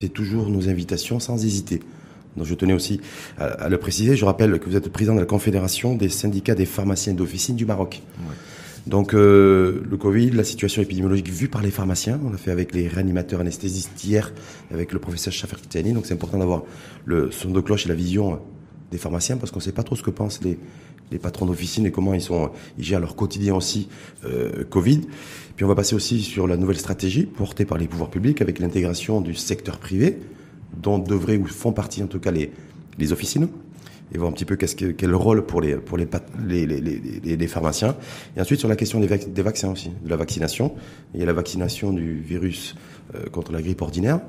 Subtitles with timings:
[0.00, 1.80] C'est toujours nos invitations sans hésiter.
[2.36, 3.00] Donc je tenais aussi
[3.36, 4.14] à, le préciser.
[4.14, 7.66] Je rappelle que vous êtes président de la Confédération des syndicats des pharmaciens d'officine du
[7.66, 8.00] Maroc.
[8.86, 12.76] Donc euh, le Covid, la situation épidémiologique vue par les pharmaciens, on l'a fait avec
[12.76, 14.32] les réanimateurs anesthésistes hier,
[14.72, 15.94] avec le professeur Chafer Kitani.
[15.94, 16.62] Donc c'est important d'avoir
[17.04, 18.40] le son de cloche et la vision
[18.92, 20.60] des pharmaciens parce qu'on ne sait pas trop ce que pensent les,
[21.10, 23.88] les patrons d'officine et comment ils sont ils gèrent leur quotidien aussi
[24.24, 25.02] euh, Covid.
[25.56, 28.58] Puis on va passer aussi sur la nouvelle stratégie portée par les pouvoirs publics avec
[28.58, 30.18] l'intégration du secteur privé
[30.76, 32.52] dont devraient ou font partie en tout cas les
[32.98, 33.48] les officines.
[34.12, 36.08] Et voir un petit peu qu'est-ce que, quel rôle pour les pour les,
[36.46, 37.94] les, les, les, pharmaciens.
[38.36, 40.74] Et ensuite sur la question des, des vaccins aussi de la vaccination.
[41.12, 42.74] Il y a la vaccination du virus
[43.14, 44.20] euh, contre la grippe ordinaire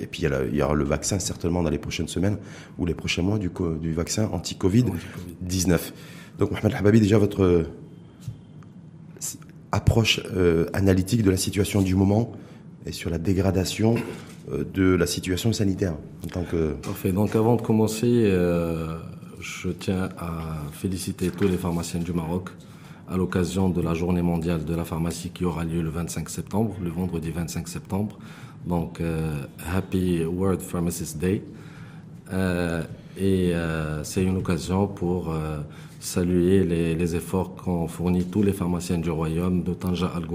[0.00, 2.38] et puis il y, aura le vaccin certainement dans les prochaines semaines
[2.78, 5.78] ou les prochains mois du, du vaccin anti-Covid-19.
[6.38, 7.64] Donc Mohamed Hababi, déjà votre euh,
[9.72, 12.32] approche euh, analytique de la situation du moment
[12.86, 13.96] et sur la dégradation
[14.48, 15.94] de la situation sanitaire
[16.24, 16.72] en tant que...
[16.74, 17.12] Parfait.
[17.12, 18.32] Donc avant de commencer,
[19.40, 20.40] je tiens à
[20.72, 22.48] féliciter tous les pharmaciens du Maroc
[23.10, 26.76] à l'occasion de la journée mondiale de la pharmacie qui aura lieu le 25 septembre,
[26.82, 28.18] le vendredi 25 septembre.
[28.68, 29.32] Donc, euh,
[29.74, 31.42] Happy World Pharmacist Day.
[32.32, 32.82] Euh,
[33.16, 35.34] et euh, c'est une occasion pour
[35.98, 40.26] saluer les, les efforts qu'ont fournis tous les pharmaciens du royaume de Tanja Al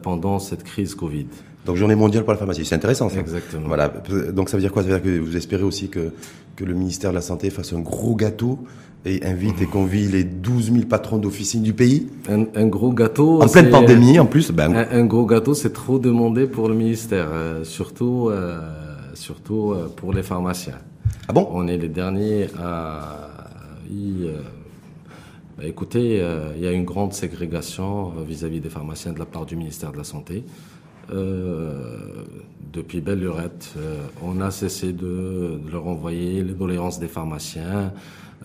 [0.00, 1.26] pendant cette crise Covid.
[1.66, 3.20] Donc journée mondiale pour la pharmacie, c'est intéressant ça.
[3.20, 3.66] Exactement.
[3.66, 3.92] Voilà.
[4.32, 4.82] Donc ça veut dire quoi?
[4.82, 6.12] Ça veut dire que vous espérez aussi que,
[6.56, 8.60] que le ministère de la Santé fasse un gros gâteau
[9.04, 12.08] et invite et convie les 12 000 patrons d'officine du pays.
[12.28, 13.42] Un, un, gros gâteau.
[13.42, 14.52] En pleine pandémie, en plus.
[14.52, 14.86] Ben...
[14.90, 18.60] Un, gros gâteau, c'est trop demandé pour le ministère, euh, surtout, euh,
[19.14, 20.78] surtout euh, pour les pharmaciens.
[21.26, 21.48] Ah bon?
[21.52, 23.28] On est les derniers à
[23.90, 24.28] y.
[25.58, 26.24] Bah, écoutez,
[26.56, 29.92] il y a une grande ségrégation vis-à-vis -vis des pharmaciens de la part du ministère
[29.92, 30.44] de la Santé.
[32.72, 33.74] depuis belle lurette,
[34.22, 37.92] on a cessé de, de leur envoyer les doléances des pharmaciens.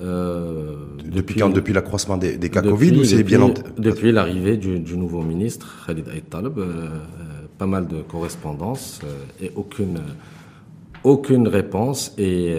[0.02, 4.80] Euh, depuis, quand Depuis l'accroissement des, des, cas Covid ou c'est bien Depuis l'arrivée du,
[4.80, 6.90] du, nouveau ministre, Khalid Aït Talib, euh,
[7.58, 10.00] pas mal de correspondances euh, et aucune,
[11.04, 12.14] aucune réponse.
[12.18, 12.58] Et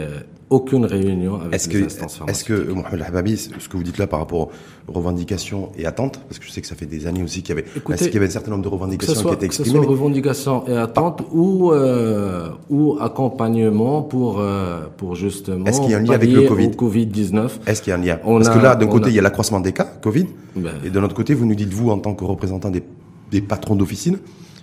[0.50, 3.98] aucune réunion avec est-ce les que, instances Est-ce que, Mohamed Hababi, ce que vous dites
[3.98, 4.48] là par rapport
[4.88, 7.54] aux revendications et attentes, parce que je sais que ça fait des années aussi qu'il
[7.54, 9.72] y avait, Écoutez, qu'il y avait un certain nombre de revendications soit, qui étaient exprimées.
[9.72, 15.66] Que ce soit revendications et attentes ou, euh, ou accompagnement pour, euh, pour justement.
[15.66, 16.68] Est-ce qu'il y a un lien avec le Covid?
[16.68, 17.50] Covid-19.
[17.66, 18.18] Est-ce qu'il y a un lien?
[18.24, 19.08] On parce a, que là, d'un côté, a...
[19.10, 20.26] il y a l'accroissement des cas, Covid.
[20.56, 22.82] Ben, et de l'autre côté, vous nous dites, vous, en tant que représentant des,
[23.30, 24.18] des patrons d'officine,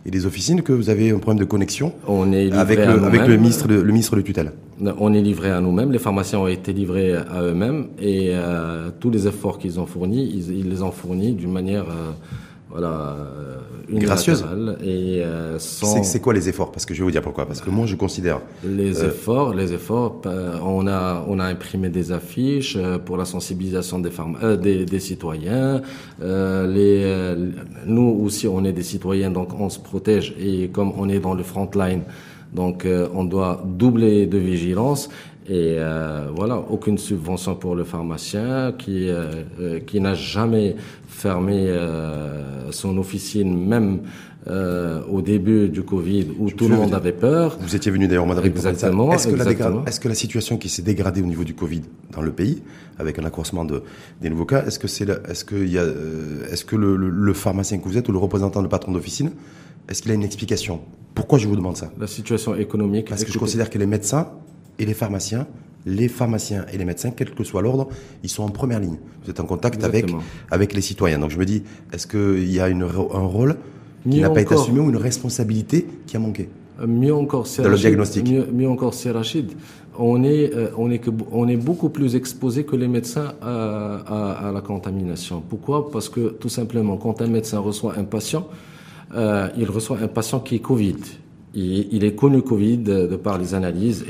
[0.06, 3.28] et des officines que vous avez un problème de connexion on est avec, le, avec
[3.28, 4.52] le, ministre de, le ministre de tutelle.
[5.00, 9.10] On est livré à nous-mêmes, les pharmaciens ont été livrés à eux-mêmes et euh, tous
[9.10, 12.12] les efforts qu'ils ont fournis, ils, ils, les ont fournis d'une manière euh,
[12.78, 13.16] voilà,
[13.88, 14.44] une gracieuse.
[14.84, 16.74] Et euh, c'est quoi les efforts?
[16.74, 17.46] Parce que je vais vous dire pourquoi.
[17.46, 19.54] Parce que moi, je considère les euh, efforts.
[19.54, 20.22] Les efforts.
[20.26, 24.10] Euh, on a on a imprimé des affiches euh, pour la sensibilisation des
[24.44, 25.82] euh, des, des, citoyens.
[26.22, 27.36] les
[27.86, 30.36] nous aussi, on est des citoyens, donc on se protège.
[30.38, 32.02] Et comme on est dans le front line,
[32.54, 35.10] donc on doit doubler de vigilance.
[35.48, 40.76] Et euh, voilà, aucune subvention pour le pharmacien qui euh, qui n'a jamais
[41.08, 44.02] fermé euh, son officine, même
[45.10, 47.58] au début du Covid où tout le monde avait peur.
[47.60, 49.12] Vous étiez venu d'ailleurs Madrid exactement.
[49.12, 51.82] Est-ce que, est que, la situation qui s'est dégradée au niveau du Covid
[52.12, 52.62] dans le pays,
[53.00, 53.82] avec un accroissement de,
[54.22, 55.86] des nouveaux cas, est-ce que c'est est-ce que y a
[56.52, 59.32] est-ce que le, le, le, pharmacien que vous êtes ou le représentant de patron d'officine,
[59.90, 60.82] est-ce qu'il a une explication?
[61.16, 61.92] Pourquoi je vous demande ça?
[62.00, 63.10] La situation économique.
[63.10, 64.28] Parce que je considère que les médecins
[64.80, 65.48] et les pharmaciens,
[65.86, 67.88] les pharmaciens et les médecins, quel que soit l'ordre,
[68.24, 68.98] ils sont en première ligne.
[69.24, 70.12] Vous êtes en contact avec,
[70.52, 71.20] avec les citoyens.
[71.20, 71.64] Donc je me dis,
[71.94, 73.56] est-ce qu'il y a une, un rôle
[74.10, 76.50] qui n'a pas été assumé ou une responsabilité qui a manqué?
[76.82, 78.28] Euh, Mieux encore, c'est le diagnostic.
[78.28, 79.52] Mieux, encore, c'est Rachid.
[79.98, 83.96] On est, euh, on, est que, on est beaucoup plus exposé que les médecins à,
[84.06, 85.42] à, à, la contamination.
[85.48, 85.90] Pourquoi?
[85.90, 88.48] Parce que tout simplement, quand un médecin reçoit un patient,
[89.16, 90.98] euh, il reçoit un patient qui est Covid
[91.56, 94.06] il, est connu Covid de, par les analyses.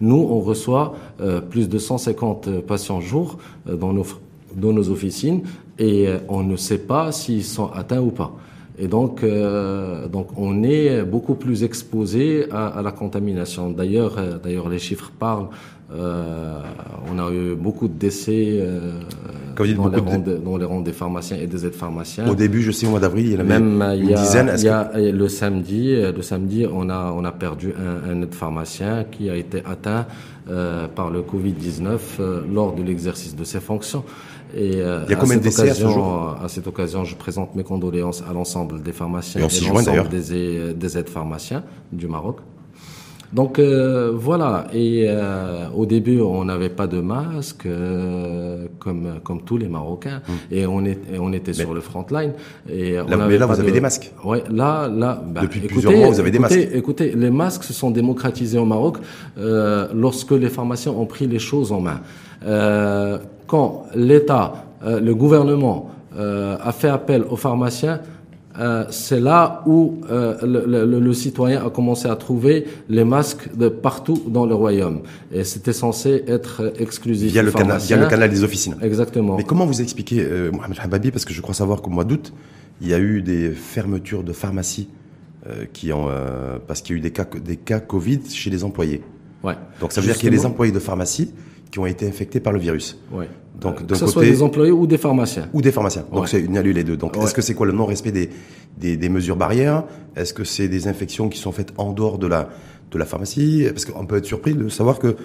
[0.00, 3.38] Nous, on reçoit euh, plus de 150 patients jour
[3.68, 4.06] euh, dans, nos,
[4.54, 5.42] dans nos officines
[5.78, 8.32] et euh, on ne sait pas s'ils sont atteints ou pas.
[8.78, 9.22] Et donc,
[10.10, 13.70] donc on est beaucoup plus exposé à, à la contamination.
[13.70, 15.48] D'ailleurs, les chiffres parlent.
[15.94, 18.64] On a eu beaucoup de décès
[19.56, 20.36] dans, les rangs de...
[20.36, 22.28] dans, les rangs des pharmaciens et des aides-pharmaciens.
[22.28, 24.18] Au début, je sais, au mois d'avril, il y en avait Même, une y a,
[24.18, 24.52] dizaine.
[24.58, 29.28] Y a, le samedi, le samedi, on a, on a perdu un, un aide-pharmacien qui
[29.28, 30.06] a été atteint
[30.50, 34.02] euh, par le Covid-19 euh, lors de l'exercice de ses fonctions.
[34.56, 36.36] Et euh, il y a combien de décès à ce jour?
[36.42, 40.74] À cette occasion, je présente mes condoléances à l'ensemble des pharmaciens et, et l'ensemble des,
[40.74, 41.62] des aides-pharmaciens
[41.92, 42.38] du Maroc.
[43.32, 49.42] Donc euh, voilà, et euh, au début on n'avait pas de masque euh, comme comme
[49.42, 50.54] tous les Marocains mm.
[50.54, 52.32] et on est on était sur le front line
[52.70, 54.12] et là, mais là vous avez des masques.
[54.22, 56.68] Ouais, là là bah, depuis plusieurs mois vous avez des masques.
[56.74, 58.98] Écoutez, les masques se sont démocratisés au Maroc
[59.94, 62.00] lorsque les pharmaciens ont pris les choses en main.
[63.46, 68.00] quand l'État, le gouvernement a fait appel aux pharmaciens,
[68.58, 73.68] euh, c'est là où euh, le, le, citoyen a commencé à trouver les masques de
[73.68, 75.02] partout dans le royaume.
[75.32, 77.32] Et c'était censé être exclusif.
[77.32, 78.76] Via le, canal, via le canal des officines.
[78.82, 79.36] Exactement.
[79.36, 82.32] Mais comment vous expliquez, euh, Mohamed Hababi, parce que je crois savoir qu'au mois d'août,
[82.82, 84.88] il y a eu des fermetures de pharmacies
[85.46, 86.08] euh, qui ont,
[86.66, 89.02] parce qu'il y a eu des cas, des cas Covid chez les employés.
[89.42, 89.54] Ouais.
[89.80, 91.32] Donc ça veut dire qu'il y a des employés de pharmacie
[91.70, 92.98] qui ont été infectés par le virus.
[93.12, 93.28] Ouais.
[93.60, 95.48] Donc, euh, que ce soit des employés ou des pharmaciens.
[95.52, 96.04] Ou des pharmaciens.
[96.12, 96.96] Donc c'est une eu les deux.
[96.96, 98.30] Donc est-ce que c'est quoi le non-respect des,
[98.78, 99.84] des, des, mesures barrières?
[100.16, 102.48] Est-ce que c'est des infections qui sont faites en dehors de la
[102.90, 103.66] de la pharmacie?
[103.68, 105.16] Parce qu'on peut être surpris de savoir que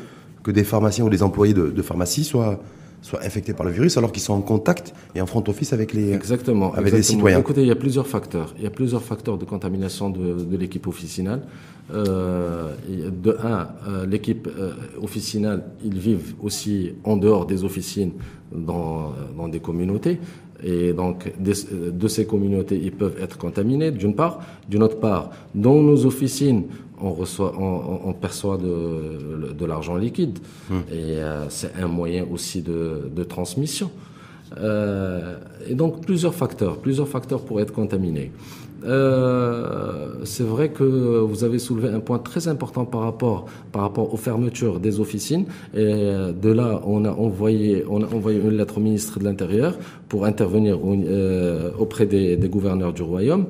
[0.43, 2.59] que des pharmaciens ou des employés de, de pharmacie soient
[3.01, 5.93] soient infectés par le virus alors qu'ils sont en contact et en front office avec
[5.93, 7.39] les exactement avec les citoyens.
[7.39, 8.53] Écoutez, il y a plusieurs facteurs.
[8.57, 11.41] Il y a plusieurs facteurs de contamination de, de l'équipe officinale.
[11.93, 18.11] Euh, de un, euh, l'équipe euh, officinale, ils vivent aussi en dehors des officines
[18.51, 20.19] dans, dans des communautés.
[20.63, 24.39] Et donc, de ces communautés, ils peuvent être contaminés, d'une part.
[24.67, 26.63] D'une autre part, dans nos officines,
[26.99, 30.39] on reçoit, on, on perçoit de, de l'argent liquide.
[30.71, 30.83] Hum.
[30.91, 31.17] Et
[31.49, 33.91] c'est un moyen aussi de, de transmission.
[34.57, 38.31] Euh, et donc, plusieurs facteurs, plusieurs facteurs pour être contaminé.
[38.85, 44.13] Euh, c'est vrai que vous avez soulevé un point très important par rapport, par rapport
[44.13, 45.45] aux fermetures des officines.
[45.73, 49.25] Et euh, de là, on a envoyé, on a envoyé une lettre au ministre de
[49.25, 49.75] l'Intérieur
[50.09, 53.47] pour intervenir euh, auprès des, des, gouverneurs du royaume.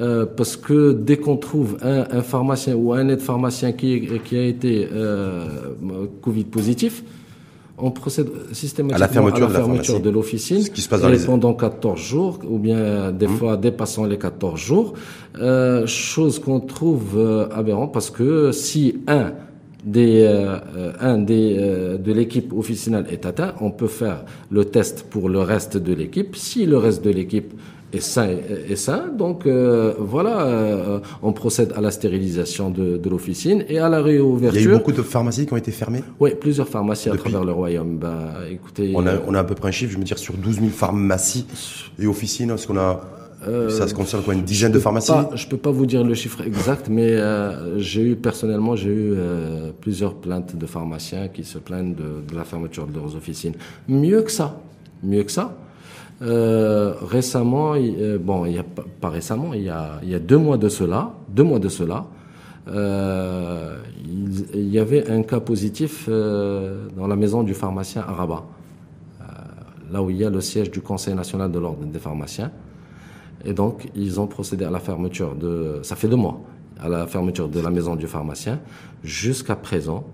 [0.00, 4.44] Euh, parce que dès qu'on trouve un, un, pharmacien ou un aide-pharmacien qui, qui a
[4.44, 5.46] été euh,
[6.20, 7.04] Covid positif,
[7.78, 11.18] on procède systématiquement à la fermeture, de, l'officine qui se passe dans les...
[11.18, 13.36] pendant 14 jours ou bien des mmh.
[13.36, 14.94] fois dépassant les 14 jours.
[15.38, 19.32] Euh, chose qu'on trouve euh, aberrant parce que si un
[19.84, 25.28] des euh, un des de l'équipe officinale est atteint on peut faire le test pour
[25.28, 26.36] le reste de l'équipe.
[26.36, 27.52] Si le reste de l'équipe
[27.94, 28.28] et sain,
[28.68, 29.08] et sain.
[29.16, 34.02] Donc euh, voilà, euh, on procède à la stérilisation de, de l'officine et à la
[34.02, 34.60] réouverture.
[34.60, 37.16] Il y a eu beaucoup de pharmacies qui ont été fermées Oui, plusieurs pharmacies à
[37.16, 37.98] travers le royaume.
[37.98, 40.34] Bah, écoutez, on a, on a à peu près un chiffre, je veux dire, sur
[40.34, 41.46] 12 000 pharmacies
[41.98, 43.00] et officines, est-ce qu'on a...
[43.46, 46.14] Euh, ça se concerne quoi Une dizaine de pharmacies Je peux pas vous dire le
[46.14, 51.44] chiffre exact, mais euh, j'ai eu personnellement j'ai eu euh, plusieurs plaintes de pharmaciens qui
[51.44, 53.52] se plaignent de, de, la fermeture de leurs officines.
[53.86, 54.60] Mieux que ça,
[55.02, 55.54] mieux que ça,
[56.22, 60.68] euh, récemment, euh, bon, il y a pas récemment, il y a, deux mois de
[60.68, 62.06] cela, deux mois de cela,
[62.68, 68.44] euh, il, il, y avait un cas positif dans la maison du pharmacien à Rabat,
[69.90, 72.50] là où il y a le siège du Conseil national de l'ordre des pharmaciens.
[73.44, 76.40] Et donc, ils ont procédé à la fermeture de, ça fait deux mois,
[76.80, 78.60] à la fermeture de la maison du pharmacien.
[79.02, 80.04] Jusqu'à présent,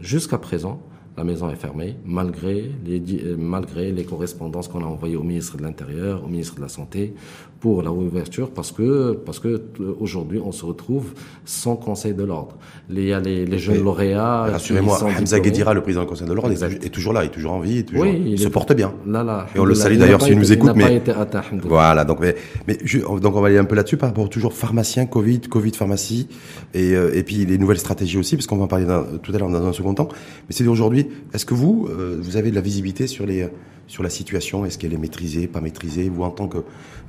[0.00, 0.80] jusqu'à présent,
[1.16, 5.56] la maison est fermée, malgré les, euh, malgré les correspondances qu'on a envoyées au ministre
[5.56, 7.14] de l'Intérieur, au ministre de la Santé,
[7.60, 11.12] pour la réouverture, parce que, parce que euh, aujourd'hui, on se retrouve
[11.44, 12.56] sans conseil de l'ordre.
[12.88, 14.46] Il y a les, les jeunes lauréats.
[14.52, 17.52] Rassurez-moi, Hamza Guedira, le président du conseil de l'ordre, est, toujours là, il est toujours
[17.52, 18.94] en vie, toujours, il, se porte bien.
[19.06, 20.72] Là, là, et on le salue d'ailleurs s'il nous écoute.
[20.74, 22.34] mais, pas été atteint, voilà, donc, mais,
[22.66, 22.78] mais
[23.20, 26.28] donc on va aller un peu là-dessus par rapport toujours pharmacien, Covid, Covid pharmacie,
[26.72, 28.86] et, euh, et puis les nouvelles stratégies aussi, parce qu'on va en parler
[29.22, 30.08] tout à l'heure dans un second temps.
[30.48, 33.46] Mais c'est aujourd'hui, est-ce que vous, euh, vous avez de la visibilité sur les
[33.90, 36.58] sur la situation Est-ce qu'elle est maîtrisée, pas maîtrisée Vous, en tant que,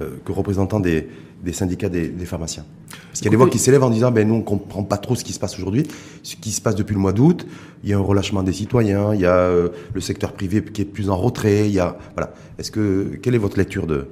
[0.01, 1.07] euh, que représentant des,
[1.43, 4.09] des syndicats des, des, pharmaciens Parce qu'il y a des voix qui s'élèvent en disant
[4.11, 5.83] ben, nous, on comprend pas trop ce qui se passe aujourd'hui,
[6.23, 7.45] ce qui se passe depuis le mois d'août.
[7.83, 10.81] Il y a un relâchement des citoyens, il y a euh, le secteur privé qui
[10.81, 11.67] est plus en retrait.
[11.67, 12.33] Il y a, voilà.
[12.57, 14.07] Est-ce que, quelle est votre lecture de,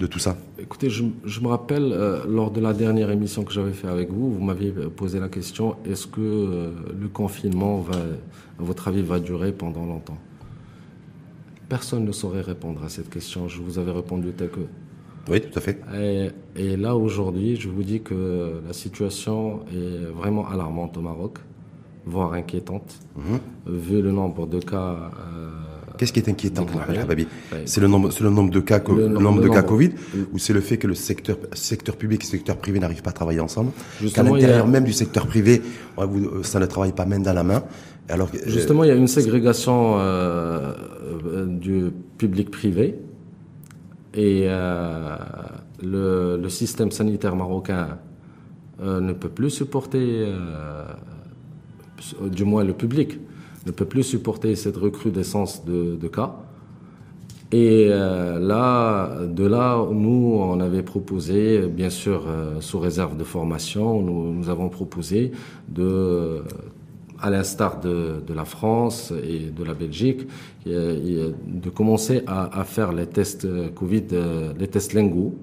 [0.00, 3.52] de tout ça Écoutez, je, je me rappelle, euh, lors de la dernière émission que
[3.52, 8.62] j'avais fait avec vous, vous m'aviez posé la question est-ce que le confinement, va, à
[8.64, 10.18] votre avis, va durer pendant longtemps?
[11.76, 13.48] Personne ne saurait répondre à cette question.
[13.48, 14.60] Je vous avais répondu tel que.
[15.30, 15.78] Oui, tout à fait.
[15.98, 16.28] Et,
[16.64, 21.34] et là, aujourd'hui, je vous dis que la situation est vraiment alarmante au Maroc,
[22.04, 23.38] voire inquiétante, -hmm.
[23.88, 24.90] vu le nombre de cas.
[24.92, 26.66] Euh, Qu'est-ce qui est inquiétant,
[27.10, 27.26] Babi
[27.70, 29.92] C'est le nombre, c'est le nombre de cas, le, le nombre de cas Covid,
[30.32, 31.36] ou c'est le fait que le secteur,
[31.70, 33.70] secteur public et le secteur privé n'arrivent pas à travailler ensemble?
[34.14, 34.74] Qu'à l'intérieur a...
[34.76, 35.54] même du secteur privé,
[36.50, 37.62] ça ne travaille pas main dans la main.
[38.08, 40.74] Alors, Justement, il y a une ségrégation euh,
[41.46, 42.98] du public-privé
[44.14, 45.16] et euh,
[45.82, 47.98] le, le, système sanitaire marocain
[48.82, 50.84] euh, ne peut plus supporter euh,
[52.28, 53.18] du moins le public,
[53.66, 56.36] ne peut plus supporter cette recrudescence de, de cas.
[57.52, 63.24] Et euh, là, de là, nous, on avait proposé, bien sûr, euh, sous réserve de
[63.24, 65.32] formation, nous, nous avons proposé
[65.68, 66.42] de,
[67.22, 70.26] à l'instar de, de, la France et de la Belgique,
[70.66, 74.04] de commencer à, à faire les tests Covid,
[74.58, 75.34] les tests lingots,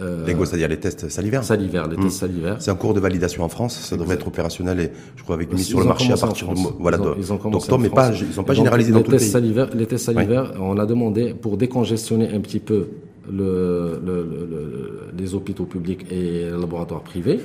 [0.00, 2.10] euh, c'est-à-dire les tests salivaires Salivaires, les tests hmm.
[2.10, 2.56] salivaires.
[2.60, 5.52] C'est en cours de validation en France, ça devrait être opérationnel et je crois avec
[5.52, 8.92] mise sur le marché à partir de voilà d'octobre, mais pas ils n'ont pas généralisé
[8.92, 9.68] dans les tests salivaires.
[9.74, 12.88] Les tests salivaires, on a demandé pour décongestionner un petit peu
[13.30, 14.81] le, le, le,
[15.18, 17.40] les hôpitaux publics et les laboratoires privés.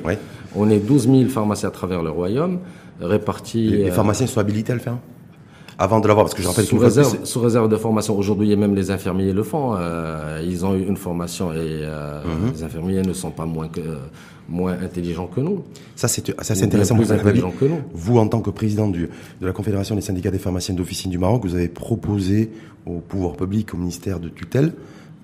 [0.55, 2.59] On est 12 000 pharmaciens à travers le royaume
[3.01, 3.67] répartis.
[3.69, 4.97] Les, les pharmaciens sont habilités à le faire
[5.79, 8.17] avant de l'avoir Parce que je rappelle sous réserve, sous réserve de formation.
[8.17, 9.75] Aujourd'hui, même les infirmiers le font.
[9.77, 12.51] Euh, ils ont eu une formation et euh, mhm.
[12.53, 13.81] les infirmiers ne sont pas moins que
[14.50, 15.63] moins intelligents que nous.
[15.95, 16.29] Ça, c'est
[16.63, 16.95] intéressant.
[16.95, 17.81] Plus intelligents que nous.
[17.93, 19.09] Vous, en tant que président du,
[19.41, 22.51] de la Confédération des syndicats des pharmaciens d'officine du Maroc, vous avez proposé
[22.86, 24.71] au pouvoir public, au ministère de tutelle,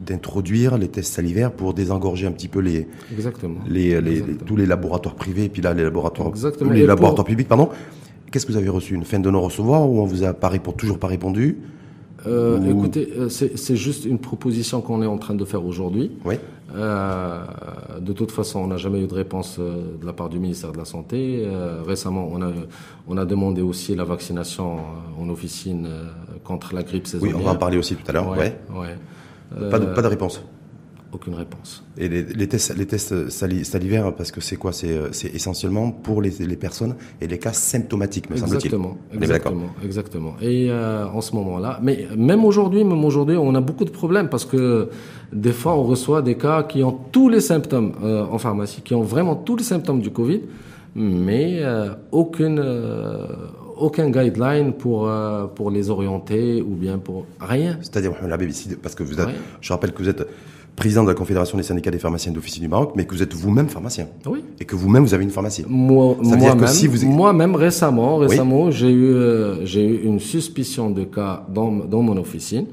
[0.06, 3.60] d'introduire les tests salivaires pour désengorger un petit peu les, Exactement.
[3.68, 6.72] les, les, tous les laboratoires privés, puis là les laboratoires, Exactement.
[6.72, 7.70] les laboratoires publics, pardon.
[8.32, 10.98] Qu'est-ce que vous avez reçu Une fin de non-recevoir ou on vous a pas toujours
[10.98, 11.58] pas répondu?
[12.26, 16.12] Euh, Écoutez, euh, c'est juste une proposition qu'on est en train de faire aujourd'hui.
[16.26, 16.36] Oui.
[16.76, 17.44] Euh,
[18.00, 20.78] de toute façon, on n'a jamais eu de réponse de la part du ministère de
[20.78, 21.44] la Santé.
[21.46, 22.52] Euh, récemment, on a,
[23.08, 24.78] on a demandé aussi la vaccination
[25.20, 25.88] en officine
[26.44, 27.36] contre la grippe saisonnière.
[27.36, 28.30] Oui, on va en parler aussi tout à l'heure.
[28.30, 28.96] Ouais, ouais.
[29.70, 30.44] Pas, de, pas de réponse
[31.14, 31.84] aucune réponse.
[31.98, 34.72] Et les, les tests, les tests salivaires, parce que c'est quoi?
[34.84, 38.74] Euh, C'est essentiellement pour les, les, personnes et les cas symptomatiques, me semble-t-il.
[38.74, 40.34] Exactement, exactement, exactement.
[40.42, 44.30] Et euh, en ce moment-là, mais même aujourd'hui, même aujourd'hui, on a beaucoup de problèmes
[44.30, 44.90] parce que
[45.32, 48.96] des fois, on reçoit des cas qui ont tous les symptômes euh, en pharmacie, qui
[48.96, 50.42] ont vraiment tous les symptômes du Covid,
[50.96, 53.28] mais euh, aucune euh,
[53.78, 57.78] aucun guideline pour euh, pour les orienter ou bien pour rien.
[57.82, 59.30] C'est-à-dire la BBC, parce que vous êtes,
[59.62, 60.26] je rappelle que vous êtes
[60.76, 63.34] président de la Confédération des syndicats des pharmaciens d'officine du Maroc, mais que vous êtes
[63.34, 64.08] vous-même pharmacien.
[64.26, 64.44] Oui.
[64.60, 65.66] Et que vous-même vous avez une pharmacie.
[65.68, 67.08] Moi, moi-même, si vous...
[67.08, 72.18] moi-même récemment, récemment, j'ai eu euh, j'ai eu une suspicion de cas dans dans mon
[72.18, 72.66] officine.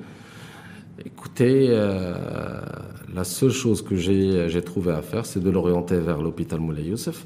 [1.05, 2.15] Écoutez, euh,
[3.15, 6.85] la seule chose que j'ai j'ai trouvé à faire, c'est de l'orienter vers l'hôpital Moulay
[6.85, 7.25] Youssef.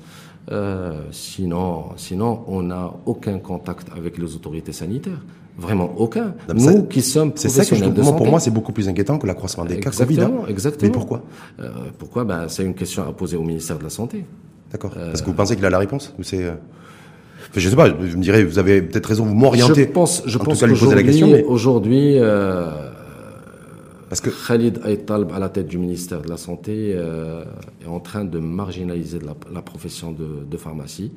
[0.50, 5.22] Euh, sinon, sinon, on n'a aucun contact avec les autorités sanitaires.
[5.56, 6.34] Vraiment aucun.
[6.52, 8.12] Nous qui sommes C'est ça que je comprends.
[8.14, 10.20] Pour moi, c'est beaucoup plus inquiétant que l'accroissement des cas Covid.
[10.20, 10.32] Hein.
[10.48, 10.88] Exactement.
[10.88, 11.22] Mais pourquoi?
[11.60, 12.24] Euh, Pourquoi?
[12.24, 14.24] Ben, C'est une question à poser au ministère de la Santé.
[14.72, 14.90] D'accord.
[14.96, 16.54] Euh, Parce que vous pensez qu'il a la réponse ou c'est euh...
[17.50, 17.86] enfin, Je sais pas.
[17.88, 19.24] Je me dirais, vous avez peut-être raison.
[19.24, 19.84] Vous m'orientez.
[19.84, 20.24] Je pense.
[20.26, 21.44] Je en pense qu'aujourd'hui, mais...
[21.44, 22.90] aujourd'hui, euh,
[24.08, 27.44] parce que Khalid Aïtalb, à la tête du ministère de la Santé, euh,
[27.82, 31.12] est en train de marginaliser la, la profession de, de, pharmacie.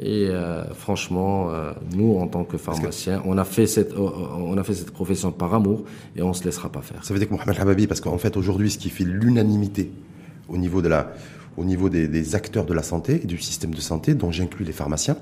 [0.00, 4.64] Et euh, franchement, euh, nous, en tant que pharmaciens, on a fait cette, on a
[4.64, 5.84] fait cette profession par amour
[6.16, 7.04] et on se laissera pas faire.
[7.04, 9.90] Ça veut dire que Mohamed Hababi, parce qu'en fait, aujourd'hui, ce qui fait l'unanimité
[10.48, 11.12] au niveau de la,
[11.56, 14.64] au niveau des, des, acteurs de la santé et du système de santé, dont j'inclus
[14.64, 15.16] les pharmaciens.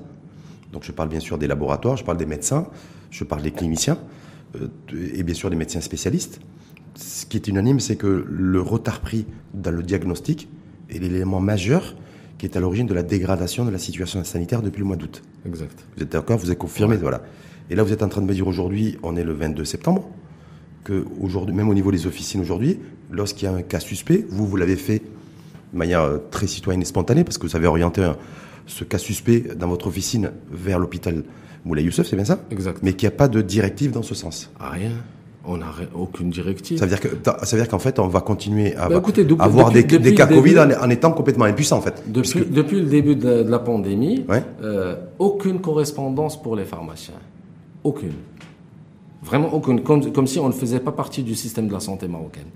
[0.73, 2.67] Donc, je parle bien sûr des laboratoires, je parle des médecins,
[3.11, 3.97] je parle des cliniciens
[4.93, 6.39] et bien sûr des médecins spécialistes
[6.95, 10.47] ce qui est unanime, c'est que le retard pris dans le diagnostic
[10.89, 11.95] est l'élément majeur
[12.37, 15.21] qui est à l'origine de la dégradation de la situation sanitaire depuis le mois d'août.
[15.45, 15.85] Exact.
[15.95, 16.37] Vous êtes d'accord?
[16.37, 17.21] Vous êtes confirmé, voilà.
[17.69, 20.09] Et là, vous êtes en train de me dire aujourd'hui, on est le 22 septembre,
[20.83, 24.45] que aujourd'hui, même au niveau des officines aujourd'hui, lorsqu'il y a un cas suspect, vous,
[24.45, 25.01] vous l'avez fait
[25.73, 28.09] de manière euh, très citoyenne et spontanée, parce que vous avez orienté
[28.67, 31.23] ce cas suspect dans votre officine vers l'hôpital
[31.63, 32.39] Moulay Youssef, c'est bien ça?
[32.51, 32.79] Exact.
[32.83, 34.51] Mais qu'il n'y a pas de directive dans ce sens.
[34.59, 34.91] Ah, rien.
[35.47, 36.79] On n'a aucune directive.
[36.79, 39.01] Ça veut dire que ça veut dire qu'en fait on va continuer à bah,
[39.39, 42.03] avoir des, des, cas Covid en, étant complètement impuissant en fait.
[42.07, 44.25] Depuis, depuis le début de, la pandémie,
[44.63, 47.19] euh, aucune correspondance pour les pharmaciens,
[47.83, 48.13] aucune,
[49.23, 52.07] vraiment aucune, comme, comme si on ne faisait pas partie du système de la santé
[52.07, 52.49] marocaine.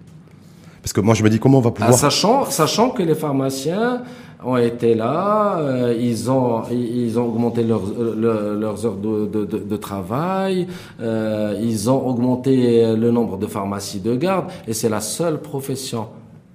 [0.81, 1.91] Parce que moi je me dis comment on va pouvoir.
[1.93, 4.03] Ah, sachant, sachant que les pharmaciens
[4.43, 7.83] ont été là, euh, ils ont ils ont augmenté leurs
[8.15, 10.67] leurs heures de, de, travail,
[11.01, 16.07] euh, ils ont augmenté le nombre de pharmacies de garde et c'est la seule profession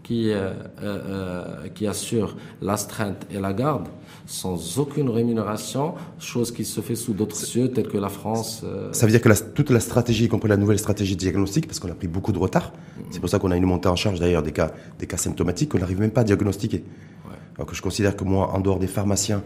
[0.02, 0.50] qui euh,
[0.82, 3.88] euh qui assure l'astreinte et la garde
[4.26, 8.62] sans aucune rémunération, chose qui se fait sous d'autres cieux tels que la France.
[8.64, 8.92] Euh.
[8.92, 11.78] Ça veut dire que la, toute la stratégie, y compris la nouvelle stratégie diagnostique, parce
[11.78, 12.72] qu'on a pris beaucoup de retard,
[13.10, 15.70] c'est pour ça qu'on a une montée en charge d'ailleurs des cas, des cas symptomatiques
[15.70, 16.84] qu'on n'arrive même pas à diagnostiquer.
[17.56, 19.42] Alors que je considère que moi, en dehors des pharmaciens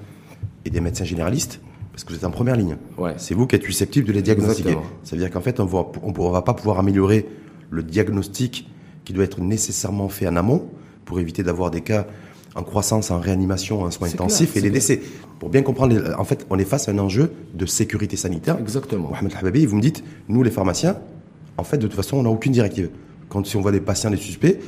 [0.64, 1.60] et des médecins généralistes,
[1.92, 3.14] parce que vous êtes en première ligne, ouais.
[3.16, 4.78] c'est vous qui êtes susceptible de les diagnostiquer.
[5.02, 7.28] Ça veut dire qu'en fait, on ne va pas pouvoir améliorer
[7.70, 8.70] le diagnostic
[9.04, 10.70] qui doit être nécessairement fait en amont
[11.04, 12.06] pour éviter d'avoir des cas
[12.54, 15.00] en croissance, en réanimation, en soins intensifs et les décès.
[15.38, 18.58] Pour bien comprendre, en fait, on est face à un enjeu de sécurité sanitaire.
[18.58, 19.08] Exactement.
[19.10, 20.96] Mohamed Hababi, vous me dites, nous les pharmaciens,
[21.56, 22.90] en fait, de toute façon, on n'a aucune directive.
[23.28, 24.58] Quand si on voit des patients, des suspects,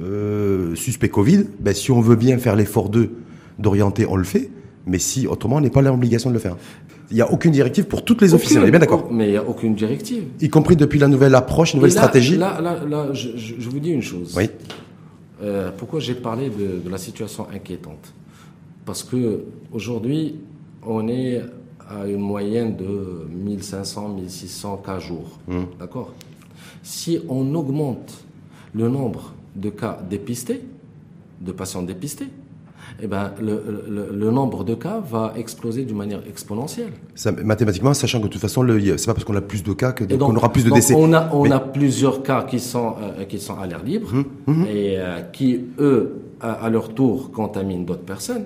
[0.00, 3.12] euh, suspects Covid, ben, si on veut bien faire l'effort d'eux,
[3.58, 4.50] d'orienter, on le fait.
[4.86, 6.56] Mais si, autrement, on n'est pas l'obligation de le faire.
[7.10, 9.30] Il n'y a aucune directive pour toutes les officiers, on est bien d'accord Mais il
[9.32, 10.24] n'y a aucune directive.
[10.40, 13.90] Y compris depuis la nouvelle approche, nouvelle stratégie Là, là, là je, je, vous dis
[13.90, 14.34] une chose.
[14.34, 14.48] Oui.
[15.42, 18.12] Euh, pourquoi j'ai parlé de, de, la situation inquiétante?
[18.84, 20.36] Parce que aujourd'hui,
[20.86, 21.42] on est
[21.88, 25.38] à une moyenne de 1500, 1600 cas jour.
[25.48, 25.66] Hum.
[25.78, 26.12] D'accord?
[26.82, 28.24] Si on augmente
[28.74, 30.62] le nombre de cas dépistés,
[31.40, 32.28] de patients dépistés,
[33.02, 36.92] eh ben, le, le, le, nombre de cas va exploser d'une manière exponentielle.
[37.14, 39.92] Ça, mathématiquement, sachant que de toute façon, c'est pas parce qu'on a plus de cas
[39.92, 40.94] qu'on aura plus de décès.
[40.96, 44.24] On a, on a plusieurs cas qui sont, euh, qui sont à l'air libre hum,
[44.46, 44.66] hum.
[44.66, 48.44] et euh, qui, eux, à, à, leur tour, contaminent d'autres personnes.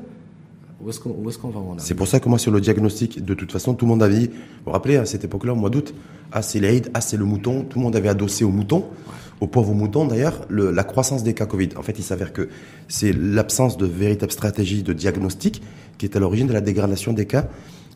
[0.81, 3.25] Où est-ce qu'on est qu va en C'est pour ça que moi, sur le diagnostic,
[3.25, 5.57] de toute façon, tout le monde avait dit, vous vous rappelez, à cette époque-là, au
[5.57, 5.95] mois d'août,
[6.33, 8.79] ah, c'est l'AID, ah, c'est le mouton, tout le monde avait adossé au mouton.
[8.79, 11.71] Ouais au pauvre mouton d'ailleurs, la croissance des cas Covid.
[11.77, 12.49] En fait, il s'avère que
[12.89, 15.63] c'est l'absence de véritable stratégie de diagnostic
[15.99, 17.49] qui est à l'origine de la dégradation des cas,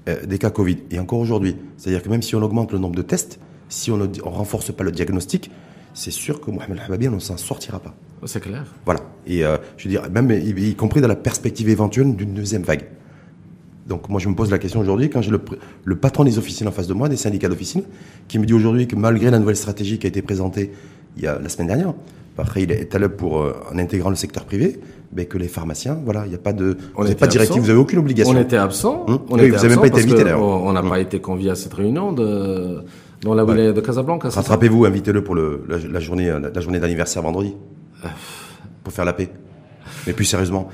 [0.08, 0.78] euh, des cas Covid.
[0.90, 3.96] Et encore aujourd'hui, c'est-à-dire que même si on augmente le nombre de tests, si on
[3.96, 5.50] ne renforce pas le diagnostic,
[5.94, 7.94] c'est sûr que Mohamed Hababi, on ne s'en sortira pas.
[8.26, 8.66] C'est clair.
[8.84, 9.00] Voilà.
[9.26, 12.84] Et euh, je veux dire, même y, compris dans la perspective éventuelle d'une deuxième vague.
[13.86, 15.40] Donc moi je me pose la question aujourd'hui quand j'ai le,
[15.84, 17.82] le, patron des officines en face de moi, des syndicats d'officines,
[18.28, 20.70] qui me dit aujourd'hui que malgré la nouvelle stratégie qui a été présentée
[21.16, 21.94] il y a la semaine dernière.
[22.38, 24.80] Après, il est allé pour, euh, en intégrant le secteur privé,
[25.14, 27.60] mais que les pharmaciens, voilà, il n'y a pas de, on vous pas de directive,
[27.60, 28.32] vous n'avez aucune obligation.
[28.34, 29.04] On était absent.
[29.08, 30.42] Hum on oui, était vous n'avez même pas été invité d'ailleurs.
[30.42, 32.82] On n'a pas été convié à cette réunion de,
[33.22, 34.30] dans la wilaya de Casablanca.
[34.30, 37.54] Rattrapez-vous, invitez-le pour le, la, la, journée, la journée d'anniversaire vendredi.
[38.04, 38.08] Euh.
[38.82, 39.28] Pour faire la paix.
[40.06, 40.68] Mais plus sérieusement,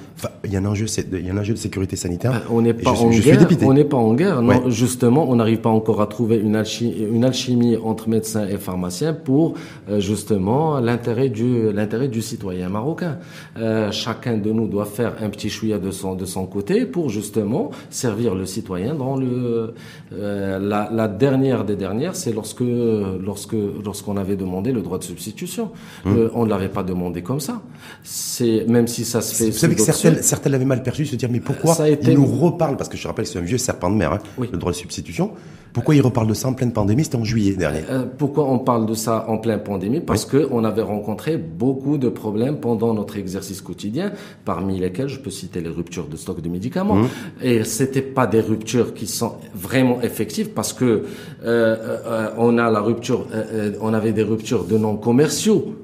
[0.44, 2.32] il y a un enjeu, il y a un enjeu de sécurité sanitaire.
[2.32, 3.48] Ben, on n'est pas, en guerre.
[3.62, 4.42] On n'est pas en guerre.
[4.42, 4.70] Non, ouais.
[4.70, 9.12] justement, on n'arrive pas encore à trouver une alchimie, une alchimie entre médecins et pharmaciens
[9.12, 9.54] pour
[9.88, 13.18] euh, justement l'intérêt du l'intérêt du citoyen marocain.
[13.58, 17.10] Euh, chacun de nous doit faire un petit chouïa de son de son côté pour
[17.10, 19.74] justement servir le citoyen dans le
[20.12, 25.04] euh, la, la, dernière des dernières, c'est lorsque lorsque lorsqu'on avait demandé le droit de
[25.04, 25.70] substitution.
[26.04, 26.30] Hum.
[26.34, 27.60] On ne l'avait pas demandé comme ça.
[28.02, 29.50] C'est même si ça se fait.
[29.50, 32.12] Vous savez que certains, certains l'avaient mal perçu, se dire mais pourquoi ça a été...
[32.12, 34.18] ils nous reparlent parce que je rappelle que c'est un vieux serpent de mer, hein,
[34.38, 34.48] oui.
[34.52, 35.30] le droit de substitution.
[35.72, 37.04] Pourquoi ils reparlent de ça en pleine pandémie?
[37.04, 37.82] C'était en juillet dernier.
[37.90, 40.00] Euh, pourquoi on parle de ça en pleine pandémie?
[40.00, 40.30] Parce oui.
[40.30, 44.12] que on avait rencontré beaucoup de problèmes pendant notre exercice quotidien,
[44.46, 46.96] parmi lesquels je peux citer les ruptures de stock de médicaments.
[46.96, 47.08] Mmh.
[47.42, 51.02] Et c'était pas des ruptures qui sont vraiment effectives parce que euh,
[51.44, 55.76] euh, on a la rupture, euh, on avait des ruptures de non commerciaux.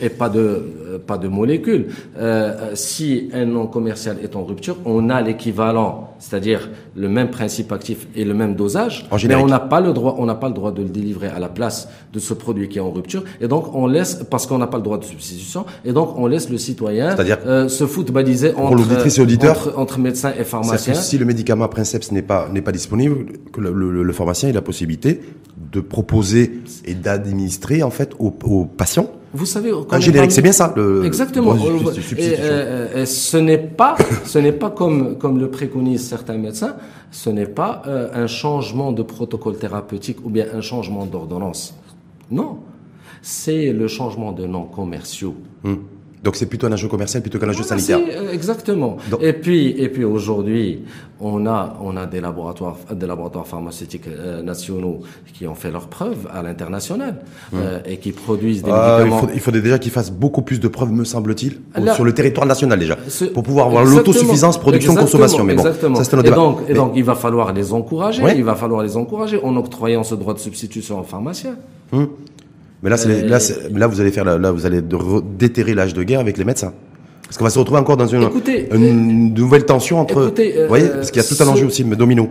[0.00, 0.40] Et pas de
[0.90, 1.88] euh, pas de molécules.
[2.18, 7.72] Euh, si un non commercial est en rupture, on a l'équivalent, c'est-à-dire le même principe
[7.72, 10.48] actif et le même dosage, en mais on n'a pas le droit, on n'a pas
[10.48, 13.24] le droit de le délivrer à la place de ce produit qui est en rupture,
[13.40, 16.26] et donc on laisse parce qu'on n'a pas le droit de substitution, et donc on
[16.26, 20.94] laisse le citoyen euh, se footballiser entre, entre, entre médecins et pharmaciens.
[20.94, 24.52] si le médicament Princeps n'est pas n'est pas disponible, que le, le, le, pharmacien ait
[24.52, 25.20] la possibilité
[25.72, 30.52] de proposer et d'administrer en fait aux, aux patients vous savez, un générique, c'est bien
[30.52, 30.72] ça.
[30.76, 31.54] Le, Exactement.
[31.54, 36.76] Le, et, euh, ce n'est pas, ce n'est pas comme comme le préconisent certains médecins.
[37.12, 41.74] Ce n'est pas euh, un changement de protocole thérapeutique ou bien un changement d'ordonnance.
[42.30, 42.58] Non,
[43.22, 45.36] c'est le changement de noms commerciaux.
[45.64, 45.84] Hum.
[46.22, 47.98] Donc c'est plutôt un enjeu commercial plutôt qu'un enjeu sanitaire.
[47.98, 48.98] Euh, exactement.
[49.10, 50.80] Donc, et puis et puis aujourd'hui,
[51.18, 55.00] on a on a des laboratoires des laboratoires pharmaceutiques euh, nationaux
[55.32, 57.60] qui ont fait leurs preuves à l'international hum.
[57.62, 59.22] euh, et qui produisent des ah, médicaments.
[59.22, 61.60] Il, faut, il faudrait déjà qu'ils fassent beaucoup plus de preuves, me semble-t-il,
[61.94, 62.98] sur le territoire national déjà,
[63.32, 65.44] pour pouvoir avoir l'autosuffisance production-consommation.
[65.44, 65.96] Mais bon, exactement.
[65.96, 66.36] ça c'est un et débat.
[66.36, 68.22] donc, et donc il va falloir les encourager.
[68.22, 68.36] Ouais.
[68.36, 71.56] Il va falloir les encourager en octroyant ce droit de substitution aux pharmaciens.
[71.92, 72.08] Hum.
[72.82, 73.38] Mais là, euh, là,
[73.72, 74.80] là, vous allez faire, là, vous allez
[75.38, 76.72] déterrer l'âge de guerre avec les médecins.
[77.22, 80.28] Parce qu'on va se retrouver encore dans une, écoutez, une euh, nouvelle tension entre.
[80.28, 82.28] Écoutez, vous voyez, parce qu'il y a tout un enjeu aussi, domino.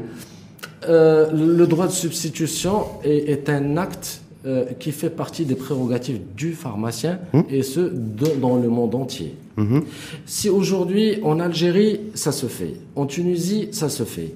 [0.87, 6.19] Euh, le droit de substitution est, est un acte euh, qui fait partie des prérogatives
[6.35, 7.43] du pharmacien Hum.
[7.49, 9.35] et ce de, dans le monde entier.
[9.57, 9.79] Mmh.
[10.25, 14.33] Si aujourd'hui en Algérie ça se fait, en Tunisie ça se fait,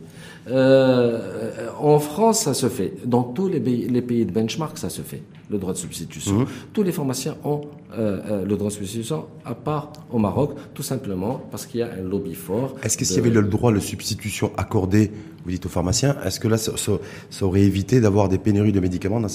[0.50, 2.94] euh, en France, ça se fait.
[3.06, 5.22] Dans tous les pays, les pays de benchmark, ça se fait.
[5.50, 6.40] Le droit de substitution.
[6.40, 6.46] Mmh.
[6.72, 7.62] Tous les pharmaciens ont
[7.98, 11.84] euh, euh, le droit de substitution, à part au Maroc, tout simplement parce qu'il y
[11.84, 12.76] a un lobby fort.
[12.82, 15.12] Est-ce que s'il y avait le droit de substitution accordé,
[15.44, 16.94] vous dites aux pharmaciens, est-ce que là, ça, ça,
[17.30, 19.28] ça aurait évité d'avoir des pénuries de médicaments dans,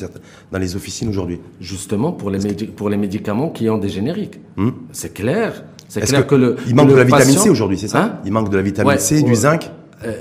[0.50, 1.40] dans les officines aujourd'hui?
[1.60, 4.40] Justement, pour les, médi- pour les médicaments qui ont des génériques.
[4.56, 4.70] Mmh.
[4.92, 5.64] C'est clair.
[5.88, 8.02] C'est clair que, le il manque de la vitamine C aujourd'hui, c'est ça?
[8.02, 8.20] Hein?
[8.24, 9.70] Il manque de la vitamine C, du zinc?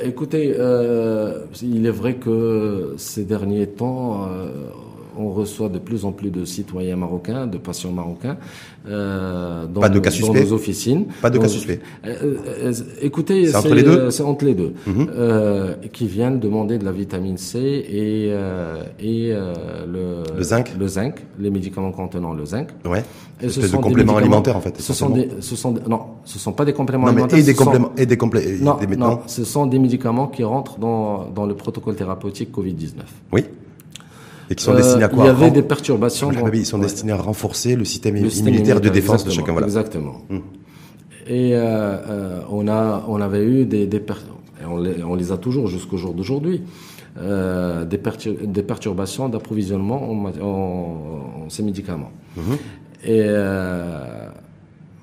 [0.03, 0.55] écoutez,
[1.61, 4.27] il est vrai que ces derniers temps,
[5.19, 8.37] on reçoit de plus en plus de citoyens marocains, de patients marocains
[8.87, 11.05] euh, dans, Pas de cas dans nos officines.
[11.21, 11.79] Pas de cas suspects.
[12.05, 14.11] Euh, euh, écoutez, c'est entre les deux.
[14.11, 18.27] C'est entre les deux, euh, qui viennent demander de la vitamine C et
[18.99, 22.69] et le, le zinc, le zinc, les médicaments contenant le zinc.
[22.85, 23.03] Ouais.
[23.41, 24.79] Et ce sont des compléments alimentaires en fait.
[24.81, 27.37] Ce sont des, ce sont non, ce sont pas des compléments alimentaires.
[27.39, 28.17] et des compléments et des
[28.61, 33.05] non, non, ce sont des médicaments qui rentrent dans dans le protocole thérapeutique Covid 19.
[33.33, 33.45] Oui.
[34.49, 36.31] Et qui sont destinés à quoi Il y avait des perturbations.
[36.53, 39.51] ils sont destinés à renforcer le système immunitaire de défense de chacun.
[39.51, 39.67] Voilà.
[39.67, 40.21] Exactement.
[40.29, 40.41] Hum.
[41.29, 44.01] Et euh, euh, on a, on avait eu des, des
[44.65, 46.61] on, les, on les a toujours jusqu'au jour d'aujourd'hui.
[47.19, 47.99] Euh, des,
[48.45, 52.11] des, perturbations d'approvisionnement en, en, ces médicaments.
[52.37, 52.57] Hum.
[53.03, 54.26] Et euh,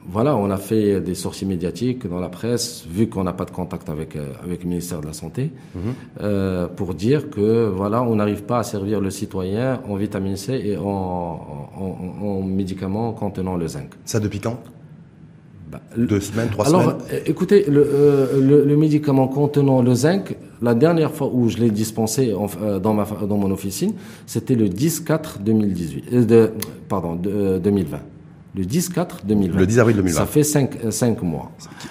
[0.06, 3.50] voilà, on a fait des sorties médiatiques dans la presse, vu qu'on n'a pas de
[3.50, 5.82] contact avec euh, avec le ministère de la Santé, mhm.
[6.20, 10.60] euh, pour dire que voilà, on n'arrive pas à servir le citoyen en vitamine C
[10.62, 13.90] et en, en, médicaments contenant le zinc.
[14.04, 14.58] Ça depuis quand?
[15.70, 16.80] Bah, Deux semaines, trois semaines?
[16.82, 21.70] Alors, écoutez, euh, le, le, médicament contenant le zinc, la dernière fois où je l'ai
[21.70, 22.34] dispensé
[22.82, 23.94] dans, ma, dans mon officine,
[24.26, 26.50] c'était le 10-4 2018, de,
[26.88, 27.98] pardon, de, 2020
[28.56, 29.58] le 10-4 2020.
[29.58, 30.18] Le 10 avril 2020.
[30.18, 31.50] Ça fait 5, 5 euh, mois.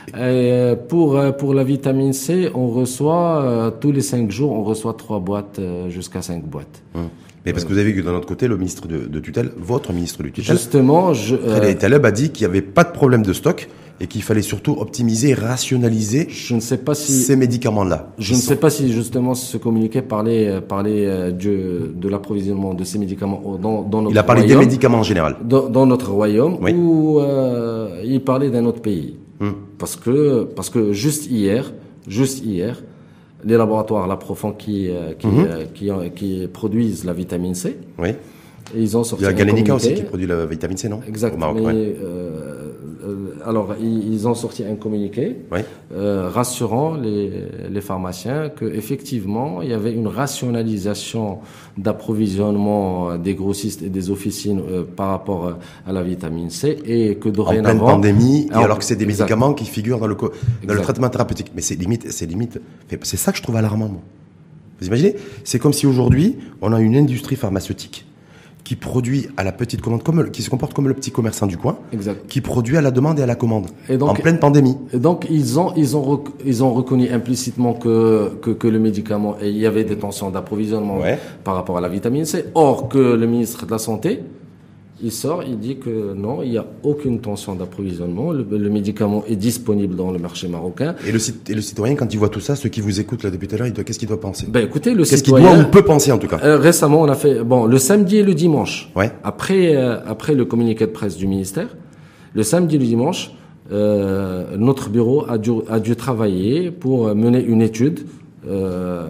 [0.10, 4.64] Et euh, pour, euh, pour la vitamine C, on reçoit, tous les 5 jours, on
[4.64, 6.82] reçoit 3 boîtes jusqu'à 5 boîtes.
[6.96, 7.10] Hum.
[7.46, 9.52] Mais parce que vous avez vu que d'un autre côté, le ministre de, de tutelle,
[9.58, 11.36] votre ministre de tutelle, justement, je,
[11.74, 13.68] Taleb a dit qu'il n'y avait pas de problème de stock
[14.00, 18.10] et qu'il fallait surtout optimiser, rationaliser je ne sais pas si, ces médicaments-là.
[18.18, 22.74] Je ne sais pas si justement ce communiqué parlait, euh, parlait euh, de, de l'approvisionnement
[22.74, 25.38] de ces médicaments dans, dans notre Il a parlé des médicaments en général.
[25.44, 29.18] Dans, dans notre royaume ou euh, il parlait d'un autre pays.
[29.40, 29.56] Hum.
[29.78, 31.74] Parce que parce que juste hier,
[32.08, 32.82] juste hier,
[33.44, 35.48] les laboratoires La Profond qui qui, hum.
[35.74, 37.78] qui, qui, produisent la vitamine C.
[38.00, 38.10] Oui.
[38.76, 41.02] Et ils ont sorti Il y a Galenica aussi qui produit la vitamine C, non?
[41.08, 41.54] Exactement.
[41.58, 42.63] Euh,
[43.46, 45.38] alors, ils, ont sorti un communiqué
[45.94, 47.32] euh, rassurant les,
[47.70, 51.40] les pharmaciens qu'effectivement, il y avait une rationalisation
[51.78, 57.30] d'approvisionnement des grossistes et des officines euh, par rapport à la vitamine C et que
[57.30, 57.70] dorénavant...
[57.70, 60.82] En pleine pandémie, et alors que c'est des médicaments qui figurent dans le, dans le
[60.82, 61.52] traitement thérapeutique.
[61.56, 62.60] Mais c'est limite, c'est limite,
[63.04, 64.02] c'est ça que je trouve alarmant.
[64.80, 65.16] Vous imaginez?
[65.44, 68.06] C'est comme si aujourd'hui, on a une industrie pharmaceutique
[68.64, 71.58] qui produit à la petite commande, comme, qui se comporte comme le petit commerçant du
[71.58, 72.28] coin, exact.
[72.28, 74.78] qui produit à la demande et à la commande, et donc, en pleine pandémie.
[74.94, 79.36] Et donc ils ont ils ont ils ont reconnu implicitement que, que, que le médicament
[79.42, 81.00] et il y avait des tensions d'approvisionnement
[81.44, 82.46] par rapport à la vitamine C.
[82.56, 84.22] Or que le ministre de la santé
[85.02, 88.32] il sort, il dit que non, il n'y a aucune tension d'approvisionnement.
[88.32, 90.96] Le, médicament est disponible dans le marché marocain.
[91.08, 93.32] Et le, et le citoyen, quand il voit tout ça, ceux qui vous écoutent là
[93.32, 94.48] depuis tout à l'heure, qu'est-ce qu'il doit penser?
[94.50, 96.40] Ben écoutez, le qu'est-ce qu'il doit ou peut penser en tout cas?
[96.44, 98.92] Euh, Récemment, on a fait bon le samedi et le dimanche.
[98.96, 99.12] Ouais.
[99.24, 101.76] Après euh, après le communiqué de presse du ministère,
[102.34, 103.32] le samedi et le dimanche,
[103.72, 108.06] euh, notre bureau a dû a dû travailler pour mener une étude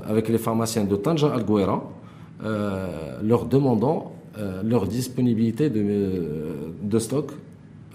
[0.08, 1.44] avec les pharmaciens de Tanja Al
[2.46, 2.88] euh,
[3.24, 4.12] leur demandant
[4.64, 7.32] leur disponibilité de, euh, de stock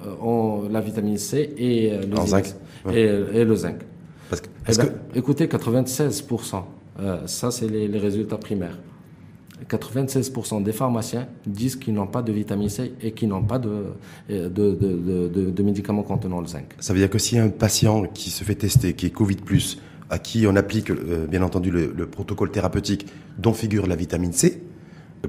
[0.07, 2.55] euh, en la vitamine C et le zinc,
[2.92, 3.77] et, le zinc.
[4.31, 6.62] Parce que, eh ben, Écoutez, 96%,
[7.27, 8.79] ça c'est les, les, résultats primaires.
[9.68, 13.87] 96% des pharmaciens disent qu'ils n'ont pas de vitamine C et qu'ils n'ont pas de
[14.29, 16.74] de, de, de, de, médicaments contenant le zinc.
[16.79, 19.38] Ça veut dire que a un patient qui se fait tester, qui est Covid+,
[20.11, 23.07] à qui on applique bien entendu le, le, protocole thérapeutique
[23.38, 24.62] dont figure la vitamine C,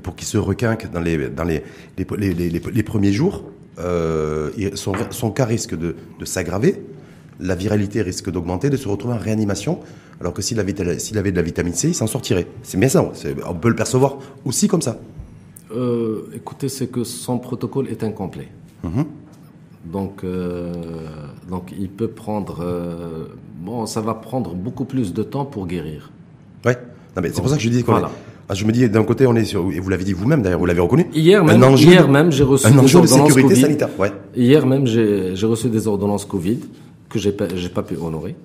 [0.04, 1.63] pour qu'il se requinque dans les, dans les,
[1.97, 3.43] les, les, les premiers jours,
[3.80, 6.84] euh, son, son, cas risque de, de s'aggraver,
[7.39, 9.80] la viralité risque d'augmenter, de se retrouver en réanimation,
[10.19, 12.47] alors que s'il avait, s'il avait de la vitamine C, il s'en sortirait.
[12.63, 13.10] C'est bien ça,
[13.47, 14.99] on peut le percevoir aussi comme ça.
[15.71, 18.49] Euh, écoutez, c'est que son protocole est incomplet.
[18.84, 19.06] Mm-hmm.
[19.86, 20.73] Donc, euh,
[21.49, 22.60] donc il peut prendre...
[22.62, 23.28] Euh,
[23.60, 26.12] bon, ça va prendre beaucoup plus de temps pour guérir.
[26.65, 26.78] Ouais,
[27.15, 28.12] c'est pour ça que je dis qu'on voilà.
[28.51, 30.59] Ah, je me dis, d'un côté, on est sur, et vous l'avez dit vous-même d'ailleurs,
[30.59, 31.05] vous l'avez reconnu.
[31.13, 33.62] Hier même, hier même, j'ai reçu un des ordonnances de sécurité COVID.
[33.62, 33.89] sanitaire.
[33.99, 34.12] Ouais.
[34.35, 36.57] Hier même, j'ai reçu des ordonnances Covid
[37.09, 38.35] que j'ai pas, j'ai pas pu honorer.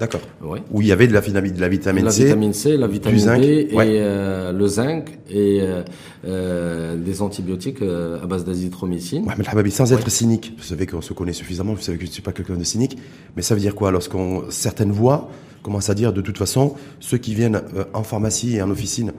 [0.00, 0.22] D'accord.
[0.42, 0.60] Ouais.
[0.72, 2.86] Où il y avait de la, de la vitamine la C, la vitamine C, la
[2.88, 5.82] vitamine zinc, D et euh, le zinc et euh,
[6.26, 9.24] euh, des antibiotiques euh, à base d'azithromycine.
[9.24, 12.04] Ouais, mais Hababi, sans être cynique, vous savez qu'on se connaît suffisamment, vous savez que
[12.04, 12.98] je ne suis pas quelqu'un de cynique,
[13.36, 15.30] mais ça veut dire quoi Lorsqu'on certaines voix
[15.64, 19.12] commencent à dire de toute façon, ceux qui viennent euh, en pharmacie et en officine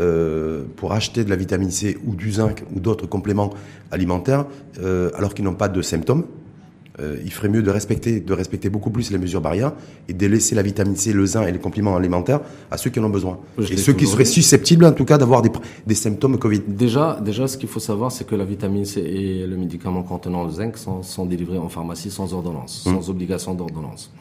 [0.00, 3.50] euh, pour acheter de la vitamine C ou du zinc ou d'autres compléments
[3.92, 4.46] alimentaires,
[5.14, 6.24] alors qu'ils n'ont pas de symptômes,
[7.00, 9.72] euh, il ferait mieux de respecter, de respecter beaucoup plus les mesures barrières
[10.08, 13.00] et de laisser la vitamine C, le zinc et les compléments alimentaires à ceux qui
[13.00, 13.38] en ont besoin.
[13.58, 15.50] et ceux qui seraient susceptibles, en tout cas, d'avoir des,
[15.86, 16.62] des, symptômes Covid.
[16.66, 20.44] Déjà, déjà, ce qu'il faut savoir, c'est que la vitamine C et le médicament contenant
[20.44, 22.90] le zinc sont, sont délivrés en pharmacie sans ordonnance, mmh.
[22.90, 24.12] sans obligation d'ordonnance.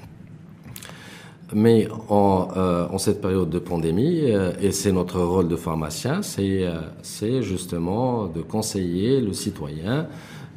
[1.54, 6.22] Mais en, euh, en, cette période de pandémie, euh, et c'est notre rôle de pharmacien,
[6.22, 10.08] c'est euh, justement de conseiller le citoyen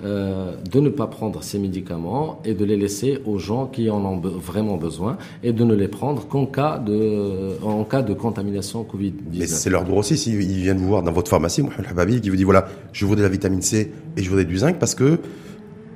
[0.04, 4.16] de ne pas prendre ces médicaments et de les laisser aux gens qui en ont
[4.16, 9.38] vraiment besoin et de ne les prendre qu'en cas de, en cas de contamination Covid-19.
[9.38, 12.30] Mais c'est leur droit aussi s'ils viennent vous voir dans votre pharmacie, Mohamed Hababi, qui
[12.30, 14.96] vous dit voilà, je voudrais de la vitamine C et je voudrais du zinc parce
[14.96, 15.20] que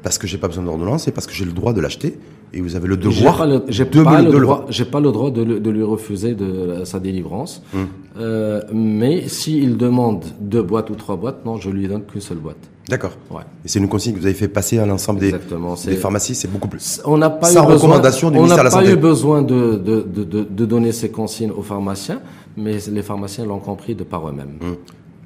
[0.05, 2.17] parce que j'ai pas besoin d'ordonnance et parce que j'ai le droit de l'acheter
[2.53, 5.83] et vous avez le devoir j'ai pas, le, droit j'ai pas le droit de, lui
[5.83, 7.87] refuser de sa délivrance hum.
[8.19, 12.39] euh, mais s'il demande deux boîtes ou trois boîtes non je lui donne qu'une seule
[12.39, 13.17] boîte D'accord.
[13.33, 13.43] Ouais.
[13.65, 16.47] Et c'est une consigne que vous avez fait passer à l'ensemble des, des pharmacies, c'est
[16.47, 17.01] beaucoup plus.
[17.05, 18.85] On n'a pas eu recommandation besoin, du ministère de la Santé.
[18.85, 22.21] On n'a pas eu besoin de, de, de, de, donner ces consignes aux pharmaciens,
[22.57, 24.59] mais les pharmaciens l'ont compris de par eux-mêmes.
[24.63, 24.77] Hum.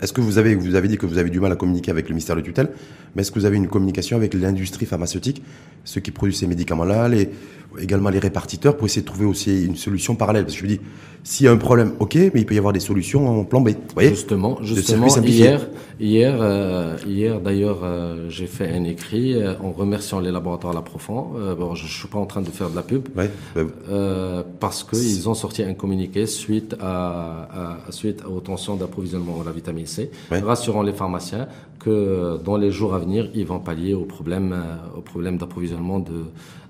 [0.01, 2.09] Est-ce que vous avez, vous avez dit que vous avez du mal à communiquer avec
[2.09, 2.71] le ministère de tutelle,
[3.15, 5.43] mais est-ce que vous avez une communication avec l'industrie pharmaceutique,
[5.85, 7.31] ceux qui produisent ces médicaments-là, les,
[7.79, 10.45] également les répartiteurs, pour essayer de trouver aussi une solution parallèle?
[10.45, 10.81] Parce que je me dis,
[11.23, 13.61] s'il y a un problème, ok, mais il peut y avoir des solutions en plan
[13.61, 13.69] B.
[13.69, 14.11] Vous voyez?
[14.11, 20.21] Justement, justement hier, hier, euh, hier d'ailleurs, euh, j'ai fait un écrit euh, en remerciant
[20.21, 21.33] les laboratoires La Profond.
[21.59, 24.83] bon, je, ne suis pas en train de faire de la pub, ouais, bah, parce
[24.83, 29.87] qu'ils ont sorti un communiqué suite à, à suite aux tensions d'approvisionnement en la vitamine
[30.31, 31.49] Rassurant les pharmaciens
[31.79, 34.55] que dans les jours à venir, ils vont pallier au problème,
[34.97, 36.25] au problème d'approvisionnement de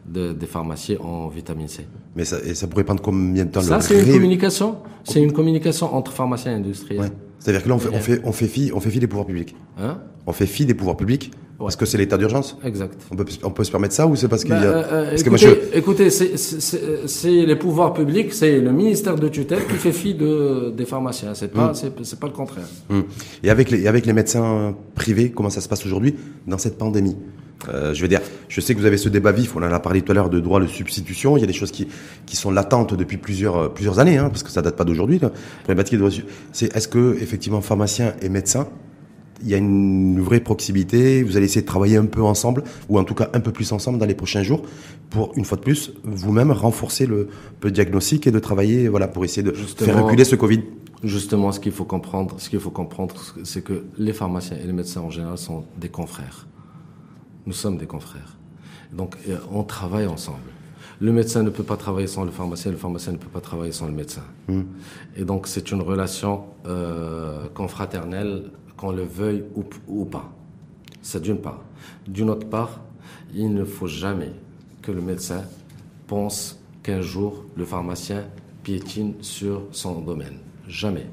[0.06, 1.86] de, des pharmacies en vitamine C.
[2.16, 4.76] Mais ça, et ça pourrait prendre combien de temps Ça, c'est une communication.
[5.04, 7.10] C'est une communication entre pharmaciens et industriels.
[7.38, 9.26] C'est-à-dire que là, on fait, on fait, on fait fi, on fait fi des pouvoirs
[9.26, 9.56] publics.
[9.78, 9.98] Hein?
[10.26, 11.30] On fait fi des pouvoirs publics.
[11.60, 12.94] Parce que c'est l'état d'urgence Exact.
[13.10, 14.60] On peut, on peut se permettre ça ou c'est parce qu'il y a...
[14.60, 15.48] Bah, euh, écoutez, que je...
[15.74, 20.84] écoutez c'est les pouvoirs publics, c'est le ministère de tutelle qui fait fi de, des
[20.84, 21.34] pharmaciens.
[21.34, 22.02] C'est pas, mm.
[22.02, 22.64] c'est pas le contraire.
[22.88, 23.00] Mm.
[23.44, 26.14] Et avec les, avec les médecins privés, comment ça se passe aujourd'hui
[26.46, 27.16] dans cette pandémie?
[27.68, 29.54] Euh, je veux dire, je sais que vous avez ce débat vif.
[29.54, 31.36] On en a parlé tout à l'heure de droit de substitution.
[31.36, 31.88] Il y a des choses qui,
[32.26, 35.20] qui sont latentes depuis plusieurs euh, plusieurs années, hein, parce que ça date pas d'aujourd'hui.
[36.52, 38.66] C'est est-ce que effectivement pharmaciens et médecins,
[39.42, 41.22] il y a une vraie proximité.
[41.22, 43.72] Vous allez essayer de travailler un peu ensemble, ou en tout cas un peu plus
[43.72, 44.62] ensemble dans les prochains jours,
[45.10, 47.28] pour une fois de plus vous-même renforcer le,
[47.62, 50.62] le, diagnostic et de travailler, voilà, pour essayer de faire reculer ce Covid.
[51.02, 54.72] Justement, ce qu'il faut comprendre, ce qu'il faut comprendre, c'est que les pharmaciens et les
[54.72, 56.46] médecins en général sont des confrères.
[57.46, 58.36] Nous sommes des confrères.
[58.92, 60.38] Donc, euh, on travaille ensemble.
[61.00, 63.72] Le médecin ne peut pas travailler sans le pharmacien, le pharmacien ne peut pas travailler
[63.72, 64.22] sans le médecin.
[64.48, 64.64] Hmm.
[65.16, 68.50] Et donc, c'est une relation euh, confraternelle,
[68.80, 69.44] qu'on le veuille
[69.88, 70.32] ou, pas.
[71.02, 71.62] C'est d'une part.
[72.08, 72.80] D'une autre part,
[73.34, 74.32] il ne faut jamais
[74.80, 75.42] que le médecin
[76.06, 78.24] pense qu'un jour, le pharmacien
[78.62, 80.38] piétine sur son domaine.
[80.66, 81.04] Jamais.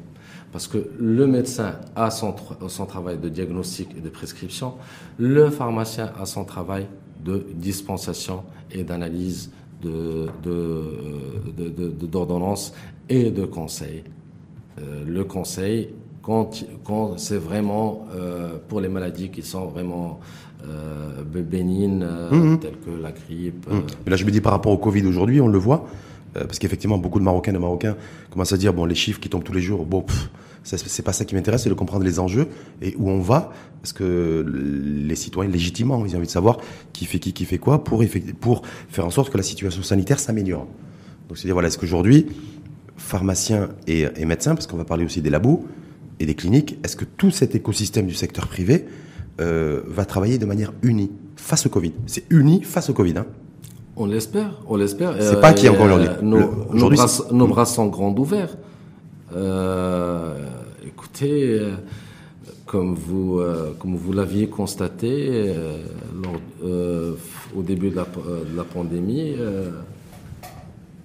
[0.54, 2.34] Parce que le médecin a son,
[2.70, 4.76] son travail de diagnostic et de prescription,
[5.18, 6.88] le pharmacien a son travail
[7.26, 9.52] de dispensation et d'analyse
[9.84, 12.74] d'ordonnance
[13.10, 14.06] de, de, et de conseil.
[14.80, 15.90] Euh, le conseil,
[16.28, 20.20] quand, quand c'est vraiment euh, pour les maladies qui sont vraiment
[20.68, 22.60] euh, bénignes, mmh.
[22.60, 23.66] telles que la grippe.
[23.66, 23.80] Mmh.
[24.04, 25.88] Mais là, je me dis par rapport au Covid aujourd'hui, on le voit,
[26.36, 27.96] euh, parce qu'effectivement, beaucoup de Marocains de Marocains
[28.30, 30.06] commencent à dire bon, les chiffres qui tombent tous les jours, bon,
[30.64, 32.50] c'est pas ça qui m'intéresse, c'est de comprendre les enjeux
[32.82, 36.58] et où on va, parce que les citoyens légitimement, ils ont envie de savoir
[36.92, 38.04] qui fait qui, qui fait quoi pour
[38.42, 40.68] pour faire en sorte que la situation sanitaire s'améliore.
[41.30, 42.26] Donc c'est dire voilà, est-ce qu'aujourd'hui,
[42.98, 45.66] pharmaciens et, et médecins, parce qu'on va parler aussi des labos
[46.20, 48.86] et des cliniques, est-ce que tout cet écosystème du secteur privé
[49.40, 51.94] euh, va travailler de manière unie face au Covid?
[52.06, 53.20] C'est uni face au Covid.
[53.20, 53.26] Hein
[53.98, 55.16] on l'espère, on l'espère.
[55.20, 56.10] C'est pas qui encore aujourd'hui.
[56.22, 58.56] Nos, bras, nos bras sont grands ouverts.
[59.36, 60.46] Euh,
[60.86, 61.72] écoutez, euh,
[62.66, 65.54] comme vous, euh, comme vous l'aviez constaté
[66.64, 69.36] au début de la, de la pandémie,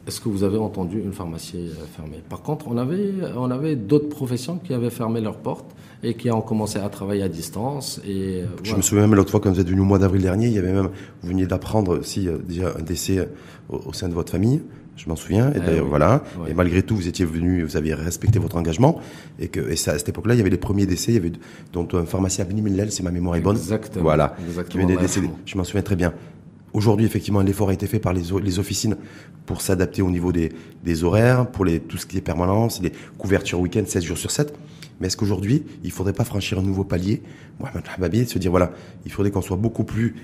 [0.07, 4.09] est-ce que vous avez entendu une pharmacie fermée Par contre, on avait, on avait d'autres
[4.09, 8.01] professions qui avaient fermé leurs portes et qui ont commencé à travailler à distance.
[8.07, 10.49] Et, Je me souviens même l'autre fois, quand vous êtes venu au mois d'avril dernier,
[10.49, 10.89] il y avait même,
[11.23, 13.29] vous veniez d'apprendre si déjà un décès
[13.69, 14.63] au, sein de votre famille.
[14.97, 15.51] Je m'en souviens.
[15.51, 16.23] Et eh d'ailleurs, voilà.
[16.49, 19.01] Et malgré tout, vous étiez venu, vous aviez respecté votre engagement.
[19.39, 21.13] Et que, et ça, à cette époque-là, il y avait les premiers décès.
[21.13, 21.33] Il y avait,
[21.73, 23.57] dont un pharmacien Abni Millel, si ma mémoire est bonne.
[23.57, 24.03] Exactement.
[24.03, 24.37] Voilà.
[24.47, 24.87] Exactement.
[24.87, 25.09] Qui venait
[25.47, 26.13] Je m'en souviens très bien.
[26.73, 28.97] Aujourd'hui, effectivement, l'effort a été fait par les, les officines
[29.45, 30.53] pour s'adapter au niveau des,
[30.85, 34.31] des horaires, pour les, tout ce qui est permanence, les couvertures week-end, 16 jours sur
[34.31, 34.55] 7.
[35.01, 37.23] Mais est-ce qu'aujourd'hui, il faudrait pas franchir un nouveau palier?
[37.59, 38.71] Mohamed Hababi, se dire voilà,
[39.05, 40.15] il faudrait qu'on soit beaucoup plus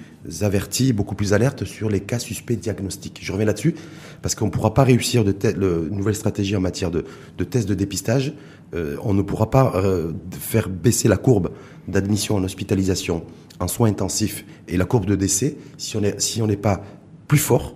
[0.43, 3.19] averti, beaucoup plus alerte sur les cas suspects diagnostiques.
[3.21, 3.75] Je reviens là-dessus
[4.23, 7.05] parce qu'on ne pourra pas réussir de le, nouvelle stratégie en matière de,
[7.37, 8.35] de tests de dépistage.
[8.75, 11.51] Euh, on ne pourra pas euh, faire baisser la courbe
[11.89, 13.25] d'admission en hospitalisation,
[13.61, 16.83] en soins intensifs et la courbe de décès si on n'est si on n'est pas
[17.27, 17.75] plus fort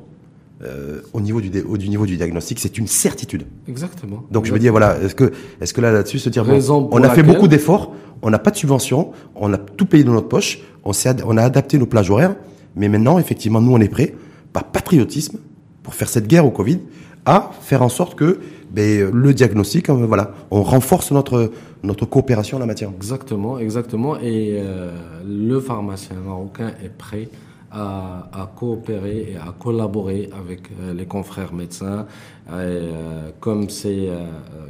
[0.64, 3.46] euh, au niveau du, au, du niveau du diagnostic, c'est une certitude.
[3.66, 4.22] Exactement.
[4.30, 7.02] Donc je me dis voilà, est-ce que est-ce que là là-dessus se dire bon, on
[7.02, 10.28] a fait beaucoup d'efforts, on n'a pas de subvention, on a tout payé dans notre
[10.28, 12.36] poche, on s'est on a adapté nos plages horaires,
[12.76, 14.14] mais maintenant effectivement nous on est prêts
[14.52, 15.38] par patriotisme
[15.82, 16.78] pour faire cette guerre au Covid
[17.26, 18.38] à faire en sorte que
[18.70, 22.90] ben, le diagnostic, euh, voilà, on renforce notre notre coopération en la matière.
[22.90, 24.16] Exactement, exactement.
[24.18, 24.90] Et euh,
[25.26, 27.28] le pharmacien marocain est prêt
[27.74, 32.06] à, coopérer et à collaborer avec euh, les confrères médecins.
[32.50, 34.10] Euh, comme c'est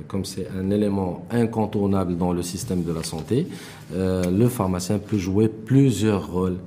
[0.07, 3.46] comme c'est un élément incontournable dans le système de la santé,
[3.94, 6.59] le pharmacien peut jouer plusieurs rôles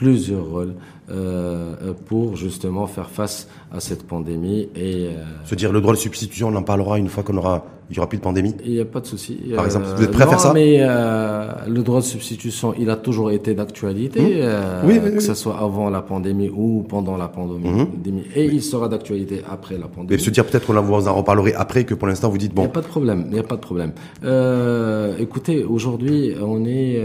[0.00, 0.72] plusieurs rôles
[1.10, 5.98] euh, pour justement faire face à cette pandémie et euh, se dire le droit de
[5.98, 8.54] substitution on en parlera une fois qu'on aura il y aura plus de pandémie.
[8.64, 10.78] Il n'y a pas de souci par exemple vous êtes prêt à faire ça mais
[10.80, 14.38] euh, le droit de substitution il a toujours été d'actualité mmh.
[14.40, 17.68] euh, oui, oui, que ce soit avant la pandémie ou pendant la pandémie.
[17.68, 18.20] Mmh.
[18.36, 20.12] et il sera d'actualité après la pandémie.
[20.12, 22.62] Mais se dire peut-être qu'on vous en reparlerai après que pour l'instant vous dites bon.
[22.62, 23.92] Il n'y a pas de problème il n'y a pas de problème.
[24.24, 27.04] Euh, écoutez aujourd'hui on est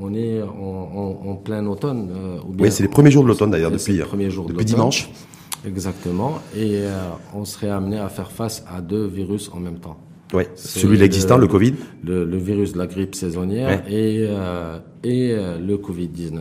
[0.00, 2.10] on est en, plein automne.
[2.14, 5.10] Euh, oui, c'est les premiers jours de l'automne d'ailleurs, depuis, premiers jours depuis dimanche.
[5.66, 6.38] Exactement.
[6.54, 9.96] Et euh, on serait amené à faire face à deux virus en même temps.
[10.34, 11.74] Oui, celui l'existant, le, Covid.
[12.04, 16.40] Le, virus de la grippe saisonnière et, euh, et le Covid-19.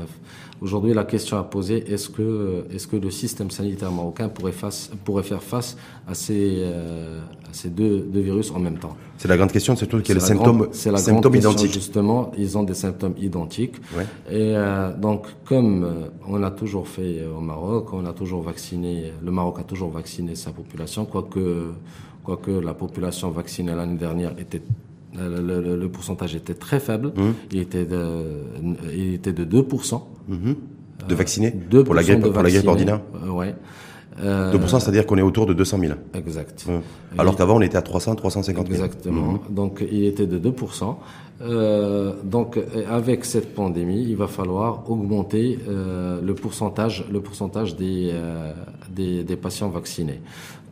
[0.59, 4.89] Aujourd'hui, la question à poser, est-ce que, est-ce que le système sanitaire marocain pourrait, face,
[5.05, 8.97] pourrait faire face à ces, euh, à ces deux, deux, virus en même temps?
[9.19, 11.71] C'est la grande question, c'est surtout qu'il y a les symptômes, c'est la symptômes identiques.
[11.71, 13.75] Justement, ils ont des symptômes identiques.
[13.95, 14.05] Ouais.
[14.31, 19.13] Et euh, donc, comme euh, on a toujours fait au Maroc, on a toujours vacciné,
[19.23, 21.65] le Maroc a toujours vacciné sa population, quoique,
[22.27, 24.61] quoique la population vaccinée l'année dernière était
[25.17, 27.13] le, pourcentage était très faible.
[27.15, 27.21] Mmh.
[27.53, 28.43] Il, était de,
[28.93, 30.01] il était de 2%.
[30.27, 30.53] Mmh.
[31.07, 33.55] De vaccinés pour la grippe, pour la grippe ordinaire euh, Ouais.
[34.19, 35.93] 2%, euh, c'est-à-dire qu'on est autour de 200 000.
[36.13, 36.65] Exact.
[36.67, 37.19] Mmh.
[37.19, 38.83] Alors qu'avant, on était à 300, 350 000.
[38.83, 39.39] Exactement.
[39.49, 40.95] Donc, il était de 2%.
[41.41, 42.59] Euh, donc,
[42.89, 48.53] avec cette pandémie, il va falloir augmenter euh, le pourcentage, le pourcentage des, euh,
[48.89, 50.19] des, des, patients vaccinés.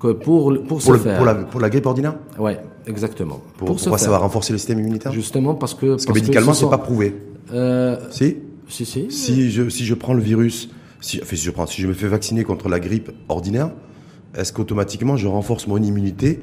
[0.07, 2.15] Que pour pour, pour, faire, pour, la, pour la grippe ordinaire.
[2.37, 3.41] Ouais, exactement.
[3.57, 6.69] Pour, pourquoi ça va renforcer le système immunitaire Justement parce que parce, que médicalement, c'est
[6.69, 7.15] pas prouvé.
[7.53, 8.37] Euh, si.
[8.67, 9.11] Si si.
[9.11, 10.69] Si je si je prends le virus,
[11.01, 13.69] si, enfin, si je prends, si je me fais vacciner contre la grippe ordinaire,
[14.35, 16.41] est-ce qu'automatiquement je renforce mon immunité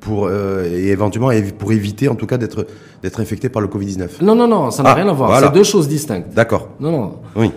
[0.00, 2.66] pour euh, et éventuellement pour éviter en tout cas d'être
[3.02, 4.22] d'être infecté par le Covid-19.
[4.22, 5.40] Non non non, ça n'a ah, rien à voir.
[5.40, 6.34] C'est deux choses distinctes.
[6.34, 6.70] D'accord.
[6.80, 7.12] Non non.
[7.36, 7.50] Oui.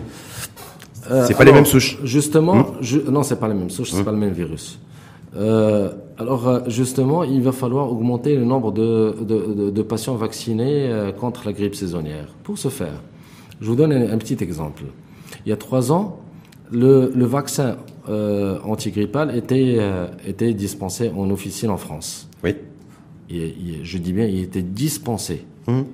[1.10, 1.98] Euh, c'est pas les mêmes souches.
[2.02, 4.78] Justement, hmm je, non, c'est pas les mêmes souches, c'est hmm pas le même virus.
[5.36, 10.88] Euh, alors euh, justement, il va falloir augmenter le nombre de, de, de, patients vaccinés
[10.88, 12.28] euh, contre la grippe saisonnière.
[12.44, 13.02] Pour ce faire,
[13.60, 14.84] je vous donne un, un petit exemple.
[15.44, 16.20] Il y a trois ans,
[16.70, 17.76] le, le vaccin
[18.08, 22.28] euh, antigrippal était, euh, était dispensé en officine en France.
[22.42, 22.54] Oui.
[23.30, 25.46] Et, je dis bien, il était dispensé.
[25.66, 25.86] Hum.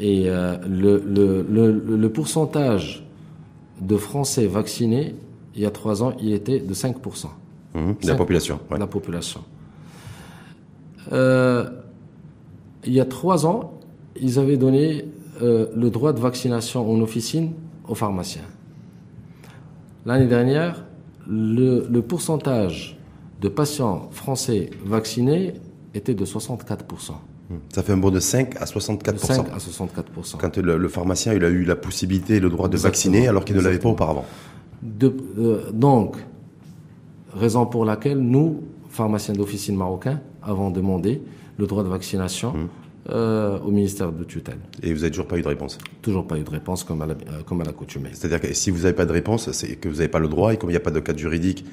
[0.00, 3.04] Et euh, le, le, le, le, pourcentage
[3.80, 5.16] de Français vaccinés,
[5.56, 7.26] il y a trois ans, il était de 5%.
[8.00, 8.60] De la population.
[8.70, 8.78] Ouais.
[8.78, 9.40] La population.
[11.12, 11.68] Euh,
[12.84, 13.78] il y a trois ans,
[14.20, 15.04] ils avaient donné
[15.42, 17.52] euh, le droit de vaccination en officine
[17.86, 18.42] aux pharmaciens.
[20.06, 20.84] L'année dernière,
[21.28, 22.98] le, pourcentage
[23.40, 25.54] de patients français vaccinés
[25.94, 27.12] était de 64%.
[27.70, 29.18] Ça fait un bond de 5 à 64%.
[29.18, 30.36] 5 à 64%.
[30.38, 33.56] Quand le, pharmacien il a eu la possibilité et le droit de vacciner alors qu'il
[33.56, 34.24] ne l'avait pas auparavant.
[35.02, 36.16] Euh, donc,
[37.38, 41.22] raison pour laquelle nous, pharmaciens d'officine marocains, avons demandé
[41.56, 42.68] le droit de vaccination hum.
[43.10, 44.58] Euh, au ministère de tutelle.
[44.82, 45.78] Et vous n'avez toujours pas eu de réponse?
[46.02, 48.10] Toujours pas eu de réponse comme à la, euh, comme à l'accoutumée.
[48.12, 50.52] C'est-à-dire que si vous n'avez pas de réponse, c'est que vous n'avez pas le droit
[50.52, 51.64] et comme il n'y a pas de cadre juridique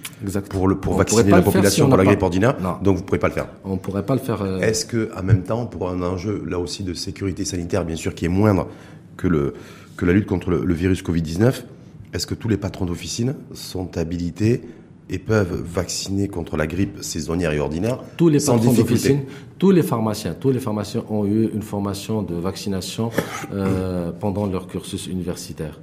[0.49, 3.27] pour, le, pour vacciner la population pour la grippe ordinaire, donc vous ne pourrez pas
[3.27, 3.47] le faire.
[3.65, 4.43] On ne pourrait pas le faire.
[4.43, 7.97] Euh, Est-ce que, en même temps, pour un enjeu là aussi de sécurité sanitaire, bien
[7.97, 8.69] sûr, qui est moindre
[9.17, 9.55] que, le,
[9.97, 11.63] que la lutte contre le, le virus Covid-19,
[12.13, 14.61] est-ce que tous les patrons d'officine sont habilités
[15.09, 19.19] et peuvent vacciner contre la grippe saisonnière et ordinaire tous les sans difficulté.
[19.57, 23.11] Tous les pharmaciens, tous les pharmaciens ont eu une formation de vaccination
[23.53, 25.79] euh, pendant leur cursus universitaire.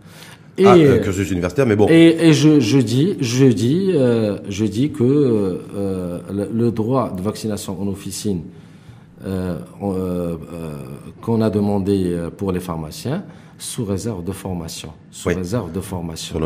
[0.58, 1.86] Et, ah, euh, cursus universitaire, mais bon.
[1.88, 5.60] Et, et je, je, dis, je dis, euh, je dis que
[6.30, 8.42] le, droit de vaccination en officine
[11.20, 13.24] qu'on a demandé pour les pharmaciens
[13.62, 14.90] sous réserve de formation.
[15.12, 16.40] Sous réserve de formation.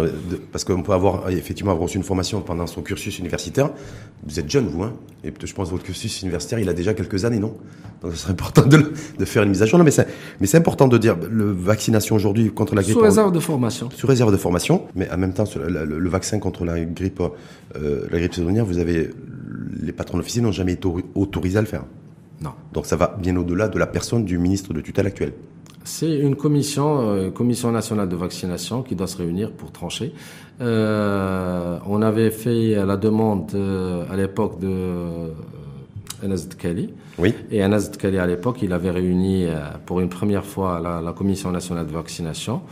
[0.53, 3.71] Parce qu'on peut avoir effectivement avoir reçu une formation pendant son cursus universitaire.
[4.25, 4.93] Vous êtes jeune, vous, hein
[5.25, 7.57] Et je pense que votre cursus universitaire, il a déjà quelques années, non?
[8.03, 9.79] Donc ce serait important de, de, faire une mise à jour.
[9.79, 12.95] Non, mais c'est, important de dire, le vaccination aujourd'hui contre la grippe.
[12.95, 13.89] Sous réserve de formation.
[13.95, 17.23] Sous réserve de formation, mais en même temps, le, vaccin contre la grippe,
[17.77, 19.11] euh, la grippe saisonnière, vous avez,
[19.81, 21.85] les patrons d'officier n'ont jamais été autorisés à le faire.
[22.41, 22.51] Non.
[22.73, 25.33] Donc ça va bien au-delà de la personne du ministre de tutelle actuel.
[25.87, 30.13] C'est une commission, euh, commission nationale de vaccination, qui doit se réunir pour trancher.
[30.61, 35.33] Euh, on avait fait la demande euh, à l'époque de
[36.25, 36.93] Anas Kali.
[37.19, 37.35] Oui.
[37.53, 39.47] Et Anas Kali, à l'époque, il avait réuni
[39.87, 42.63] pour une première fois la, la commission nationale de vaccination.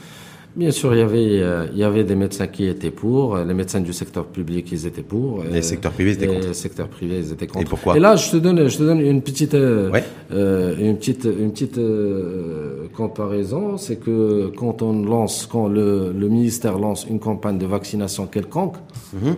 [0.56, 3.54] Bien sûr, il y avait euh, il y avait des médecins qui étaient pour, les
[3.54, 6.46] médecins du secteur public ils étaient pour, les secteurs privés étaient contre.
[6.46, 7.66] Les secteurs privés ils étaient contre.
[7.66, 7.96] Et pourquoi?
[7.96, 9.90] Et là, je te donne je te donne une petite euh,
[10.30, 16.28] euh une petite une petite euh, comparaison, c'est que quand on lance quand le, le
[16.28, 18.76] ministère lance une campagne de vaccination quelconque,
[19.12, 19.32] mm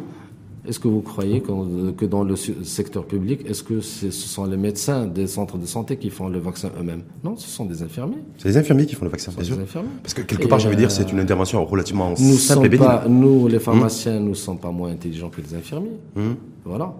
[0.68, 5.06] est-ce que vous croyez que dans le secteur public, est-ce que ce sont les médecins
[5.06, 7.02] des centres de santé qui font le vaccin eux-mêmes?
[7.24, 8.22] Non, ce sont des infirmiers.
[8.38, 9.58] C'est les infirmiers qui font le vaccin, bien sûr.
[9.58, 9.88] Infirmiers.
[10.02, 13.48] Parce que quelque part, j'avais dire, c'est une intervention relativement nous simple et pas, Nous,
[13.48, 15.98] les pharmaciens, nous ne sommes pas moins intelligents que les infirmiers.
[16.16, 16.36] Hum.
[16.64, 16.94] Voilà.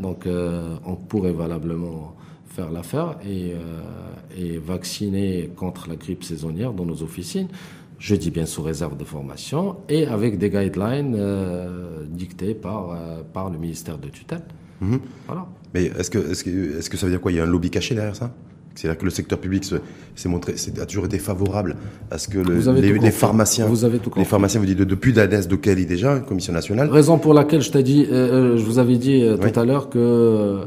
[0.00, 2.14] Donc, euh, on pourrait valablement
[2.46, 3.56] faire l'affaire et, euh,
[4.36, 7.48] et vacciner contre la grippe saisonnière dans nos officines
[8.02, 13.22] je dis bien sous réserve de formation, et avec des guidelines euh, dictés par, euh,
[13.32, 14.42] par le ministère de tutelle.
[14.80, 14.98] Mhm.
[15.28, 15.46] Voilà.
[15.72, 17.30] Mais est-ce que, est-ce, que, est-ce que ça veut dire quoi?
[17.30, 18.34] Il y a un lobby caché derrière ça?
[18.74, 19.64] C'est-à-dire que le secteur public
[20.16, 21.76] s'est montré, a toujours été favorable
[22.10, 25.56] à ce que les, pharmaciens, vous avez tout les pharmaciens, vous dites depuis l'ANES de
[25.56, 26.88] Kelly déjà, commission nationale?
[26.88, 30.62] Raison pour laquelle je t'ai dit, euh, je vous avais dit tout à l'heure que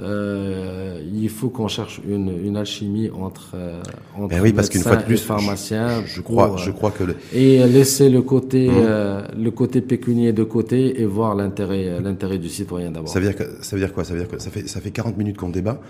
[0.00, 3.80] euh, il faut qu'on cherche une, une, alchimie entre, euh,
[4.16, 6.04] entre ben oui, parce qu'une fois de plus, pharmaciens.
[6.04, 7.16] Je, crois, je crois que le...
[7.32, 8.74] et laisser le côté, mmh.
[8.76, 13.08] euh, le côté pécunier de côté et voir l'intérêt, l'intérêt du citoyen d'abord.
[13.08, 14.04] Ça veut dire que, ça veut dire quoi?
[14.04, 15.80] Ça veut dire que ça fait, ça fait 40 minutes qu'on débat.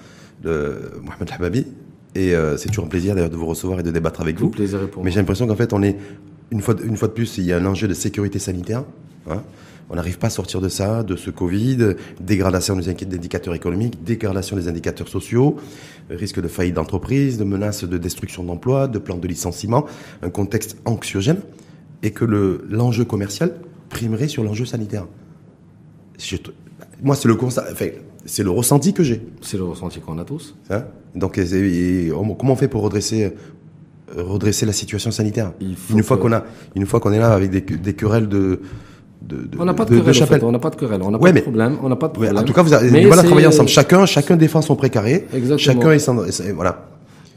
[0.45, 1.67] Le Mohamed Hababi.
[2.15, 4.49] Et euh, c'est toujours un plaisir d'ailleurs de vous recevoir et de débattre avec vous.
[4.49, 5.97] Plaisir pour Mais j'ai l'impression qu'en fait, on est
[6.51, 8.85] une fois, une fois de plus, il y a un enjeu de sécurité sanitaire.
[9.29, 9.43] Hein
[9.89, 14.57] on n'arrive pas à sortir de ça, de ce Covid, dégradation des indicateurs économiques, dégradation
[14.57, 15.57] des indicateurs sociaux,
[16.11, 19.87] risque de faillite d'entreprise, de menaces de destruction d'emplois, de plans de licenciement,
[20.23, 21.41] un contexte anxiogène,
[22.03, 22.25] et que
[22.69, 23.55] l'enjeu commercial
[23.89, 25.07] primerait sur l'enjeu sanitaire.
[27.03, 27.87] moi, c'est le constat, enfin,
[28.25, 29.23] c'est le ressenti que j'ai.
[29.41, 30.57] C'est le ressenti qu'on a tous.
[30.71, 30.85] Hein?
[31.15, 31.41] Donc,
[32.39, 33.33] comment on fait pour redresser
[34.17, 35.53] redresser la situation sanitaire?
[35.91, 38.61] Une fois qu'on a une fois qu'on est là avec des, des querelles de
[39.59, 41.79] on n'a pas de, querelle, on n'a pas de querelle, on n'a pas de problème,
[41.83, 42.37] on n'a pas de problème.
[42.37, 43.69] en tout cas, vous avez voilà, travailler ensemble.
[43.69, 45.27] Chacun, chacun défend son précaré.
[45.35, 45.59] Exactement.
[45.59, 46.89] Chacun est, voilà.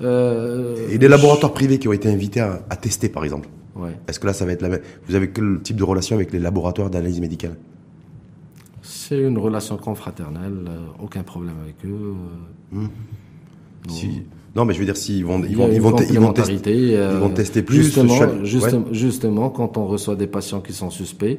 [0.02, 3.50] Euh, et les laboratoires privés qui ont été invités à, tester, par exemple.
[3.76, 3.98] Ouais.
[4.08, 6.32] Est-ce que là, ça va être la même Vous avez quel type de relation avec
[6.32, 7.56] les laboratoires d'analyse médicale?
[8.82, 12.14] C'est une relation confraternelle, euh, aucun problème avec eux.
[12.74, 12.90] Hum.
[13.88, 14.24] Si,
[14.56, 16.98] non, mais je veux dire, s'ils vont, ils vont, ils vont, ils vont, tester, ils
[16.98, 17.84] vont tester plus.
[17.84, 21.38] Justement, justement, justement, quand on reçoit des patients qui sont suspects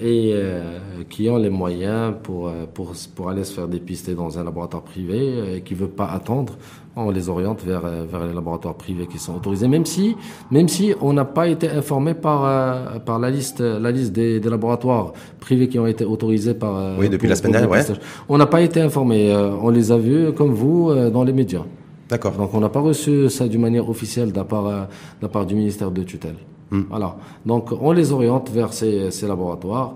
[0.00, 0.78] et euh,
[1.10, 4.82] qui ont les moyens pour, euh, pour, pour aller se faire dépister dans un laboratoire
[4.84, 6.56] privé et qui veut pas attendre,
[6.98, 10.16] on les oriente vers, euh, vers les laboratoires privés qui sont autorisés, même si,
[10.50, 14.48] même si on n'a pas été informé par, par la liste, la liste des, des,
[14.48, 16.98] laboratoires privés qui ont été autorisés par.
[16.98, 17.82] Oui, depuis la semaine dernière, ouais.
[18.30, 19.30] On n'a pas été informé.
[19.60, 21.64] On les a vus, comme vous, dans les médias.
[22.08, 22.32] D'accord.
[22.32, 24.84] Donc on n'a pas reçu ça d'une manière officielle de la part, euh,
[25.20, 26.36] de part du ministère de tutelle.
[26.70, 26.82] Hmm.
[26.88, 27.16] Voilà.
[27.44, 29.94] Donc on les oriente vers ces, ces laboratoires.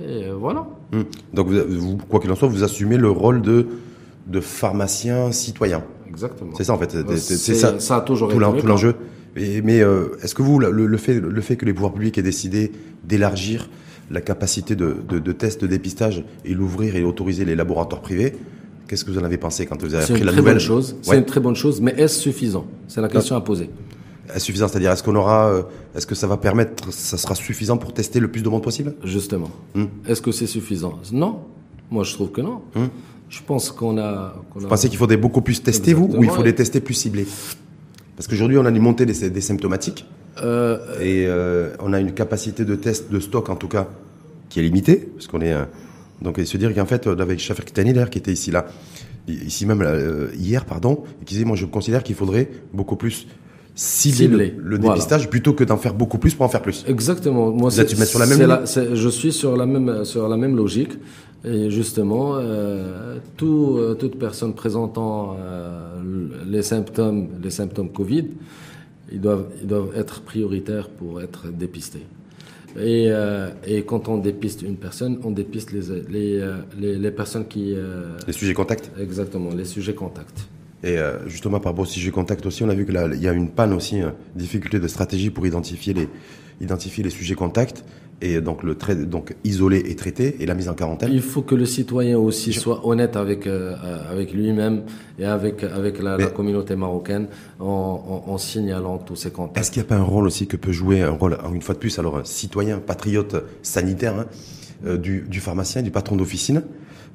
[0.00, 0.66] Et voilà.
[0.92, 1.02] Hmm.
[1.34, 3.66] Donc vous, quoi qu'il en soit, vous assumez le rôle de,
[4.26, 5.82] de pharmacien citoyen.
[6.08, 6.52] Exactement.
[6.56, 6.96] C'est ça en fait.
[7.16, 7.80] C'est ça.
[7.80, 8.94] Ça a toujours tout l'enjeu.
[9.36, 12.22] Mais euh, est-ce que vous, le, le, fait, le fait que les pouvoirs publics aient
[12.22, 12.72] décidé
[13.04, 13.68] d'élargir
[14.10, 18.34] la capacité de, de, de test de dépistage et l'ouvrir et autoriser les laboratoires privés,
[18.88, 20.96] Qu'est-ce que vous en avez pensé quand vous avez appris la nouvelle chose.
[21.02, 22.66] C'est une très bonne chose, mais est-ce suffisant?
[22.88, 23.68] C'est la question à poser.
[24.34, 24.68] Est-ce suffisant?
[24.68, 25.62] C'est-à-dire, est-ce qu'on aura, euh,
[25.94, 28.94] est-ce que ça va permettre, ça sera suffisant pour tester le plus de monde possible?
[29.04, 29.50] Justement.
[29.74, 29.86] Hmm.
[30.06, 30.98] Est-ce que c'est suffisant?
[31.12, 31.40] Non.
[31.90, 32.62] Moi, je trouve que non.
[32.74, 32.86] Hmm.
[33.28, 34.34] Je pense qu'on a.
[34.54, 37.26] vous pensez qu'il faudrait beaucoup plus tester, vous, ou il faut les tester plus ciblés
[38.16, 40.06] Parce qu'aujourd'hui, on a une montée des, des symptomatiques.
[40.42, 43.88] Euh, et euh, on a une capacité de test, de stock en tout cas,
[44.48, 45.54] qui est limitée, parce qu'on est
[46.22, 48.66] donc, et se dire qu'en fait, avec Shafer d'air qui était ici là,
[49.28, 53.26] ici même euh, hier, pardon, et qui disait, moi, je considère qu'il faudrait beaucoup plus
[53.74, 56.84] cibler, le, dépistage plutôt que d'en faire beaucoup plus pour en faire plus.
[56.88, 57.50] Exactement.
[57.52, 58.64] Moi, Là, tu mets sur la même.
[58.66, 60.98] je suis sur la même sur la même logique.
[61.44, 66.00] Et justement, euh, tout, euh, toute personne présentant euh,
[66.46, 68.26] les symptômes, les symptômes Covid,
[69.12, 72.04] ils doivent, ils doivent être prioritaires pour être dépistés.
[72.80, 77.10] Et, euh, et quand on dépiste une personne, on dépiste les, les, euh, les, les
[77.10, 77.74] personnes qui...
[77.74, 78.90] euh, Les sujets contacts.
[79.00, 80.48] exactement, les sujets contacts.
[80.84, 83.20] Et euh, justement, par rapport aux sujets contacts aussi, on a vu que là, il
[83.20, 86.08] y a une panne aussi, euh, difficulté de stratégie pour identifier les,
[86.60, 87.84] identifier les sujets contacts
[88.20, 91.10] et donc le trait, donc isoler et traiter et la mise en quarantaine.
[91.12, 93.76] Il faut que le citoyen aussi soit honnête avec, euh,
[94.10, 94.82] avec lui-même
[95.18, 97.28] et avec, avec la, communauté marocaine
[97.60, 99.58] en, en, en signalant tous ces contacts.
[99.58, 101.74] Est-ce qu'il n'y a pas un rôle aussi que peut jouer un rôle, une fois
[101.74, 104.26] de plus, alors un citoyen, patriote, sanitaire, hein,
[104.86, 106.62] euh, du, du pharmacien, du patron d'officine,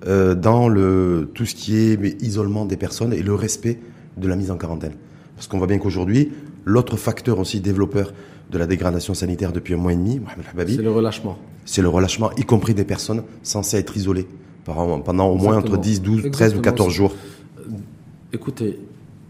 [0.08, 3.80] euh, dans le, tout ce qui est mais, isolement des personnes et le respect
[4.18, 4.94] de la mise en quarantaine?
[5.36, 6.32] Parce qu'on voit bien qu'aujourd'hui,
[6.66, 8.14] l'autre facteur aussi développeur
[8.54, 11.38] de la dégradation sanitaire depuis un mois et demi, Mohamed Hababi, C'est le relâchement.
[11.66, 14.28] c'est le relâchement, y compris des personnes censées être isolées
[14.64, 15.82] pendant au moins entre Exactement.
[15.82, 16.62] 10, 12, 13 ou Exactement.
[16.62, 17.14] 14 jours.
[18.32, 18.80] Écoutez,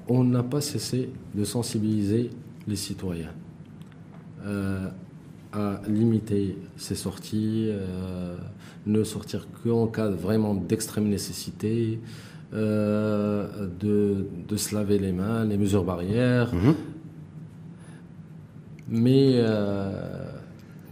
[0.08, 2.30] on n'a pas cessé de sensibiliser
[2.68, 3.32] les citoyens
[4.46, 4.88] euh,
[5.54, 8.36] à limiter ces sorties, euh,
[8.86, 12.00] ne sortir qu'en cas vraiment d'extrême nécessité,
[12.54, 16.54] euh, de, de se laver les mains, les mesures barrières.
[16.54, 16.76] Mhm.
[18.96, 19.90] Mais euh,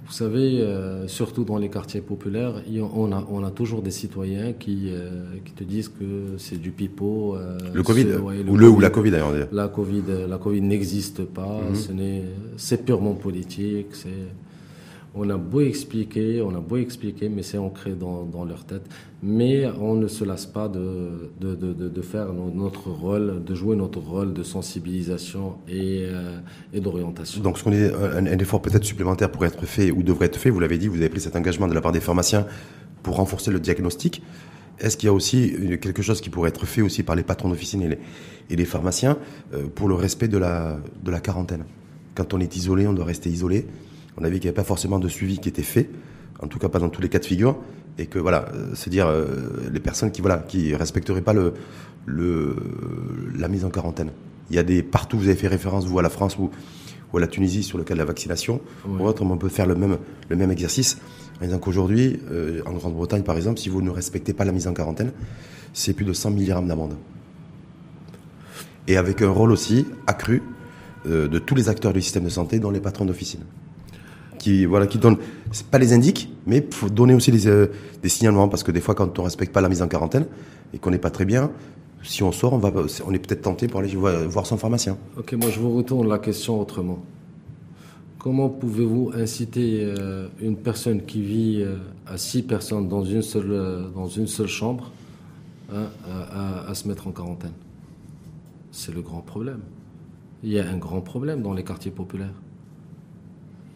[0.07, 2.55] vous savez, euh, surtout dans les quartiers populaires,
[2.95, 5.11] on a, on a toujours des citoyens qui, euh,
[5.45, 7.37] qui te disent que c'est du pipeau.
[7.71, 9.47] Le Covid, ouais, ou le ou la Covid d'ailleurs.
[9.51, 11.61] la Covid, la Covid n'existe pas.
[11.69, 11.75] Mhm.
[11.75, 12.23] Ce n'est,
[12.57, 13.89] c'est purement politique.
[13.91, 14.09] C'est,
[15.13, 18.83] on a beau expliquer, on a beau expliquer, mais c'est ancré dans, dans leur tête.
[19.21, 23.53] Mais on ne se lasse pas de, de, de, de- faire no- notre rôle, de
[23.53, 26.39] jouer notre rôle de sensibilisation et, euh,
[26.73, 27.41] et d'orientation.
[27.41, 30.37] Donc, ce qu'on est un, un effort peut-être supplémentaire pourrait être fait ou devrait être
[30.37, 30.49] fait.
[30.49, 32.47] Vous l'avez dit, vous avez pris cet engagement de la part des pharmaciens
[33.03, 34.23] pour renforcer le diagnostic.
[34.79, 37.49] Est-ce qu'il y a aussi quelque chose qui pourrait être fait aussi par les patrons
[37.49, 37.99] d'officine et les,
[38.49, 39.17] et les pharmaciens
[39.53, 41.65] euh, pour le respect de la, de la quarantaine?
[42.15, 43.67] Quand on est isolé, on doit rester isolé.
[44.17, 45.89] On a vu qu'il n'y avait pas forcément de suivi qui était fait,
[46.39, 47.57] en tout cas pas dans tous les cas de figure,
[47.97, 49.25] et que voilà, euh, c'est-à-dire euh,
[49.71, 51.53] les personnes qui voilà qui respecteraient pas le,
[52.05, 52.55] le
[53.37, 54.11] la mise en quarantaine.
[54.49, 56.49] Il y a des partout, vous avez fait référence vous à la France ou,
[57.13, 58.61] ou à la Tunisie sur le cas de la vaccination.
[58.85, 58.97] Ouais.
[58.97, 59.97] Pour autre, on peut faire le même
[60.29, 60.97] le même exercice
[61.41, 64.67] en disant qu'aujourd'hui, euh, en Grande-Bretagne par exemple, si vous ne respectez pas la mise
[64.67, 65.11] en quarantaine,
[65.73, 66.95] c'est plus de 100 000 dirhams d'amende.
[68.87, 70.43] Et avec un rôle aussi accru
[71.07, 73.41] euh, de tous les acteurs du système de santé, dont les patrons d'officine
[74.41, 74.99] qui voilà qui
[75.51, 77.67] c'est pas les indiquent mais faut donner aussi des, euh,
[78.01, 80.25] des signalements parce que des fois quand on respecte pas la mise en quarantaine
[80.73, 81.51] et qu'on n'est pas très bien
[82.01, 82.71] si on sort on va
[83.05, 86.17] on est peut-être tenté pour aller voir son pharmacien Ok, moi je vous retourne la
[86.17, 86.99] question autrement.
[88.17, 91.77] Comment pouvez-vous inciter euh, une personne qui vit euh,
[92.07, 94.91] à six personnes dans une seule, dans une seule chambre
[95.73, 95.85] hein,
[96.67, 97.53] à se mettre en quarantaine?
[98.71, 99.61] C'est le grand problème.
[100.43, 102.33] Il y a un grand problème dans les quartiers populaires.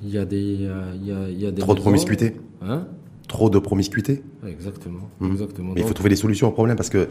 [0.06, 2.36] Il y a des, euh, il y a, il y a des trop de promiscuité
[2.62, 2.86] Hein?
[3.28, 5.72] Trop de promiscuité Exactement, exactement.
[5.74, 7.08] mais il faut trouver des solutions au problème parce que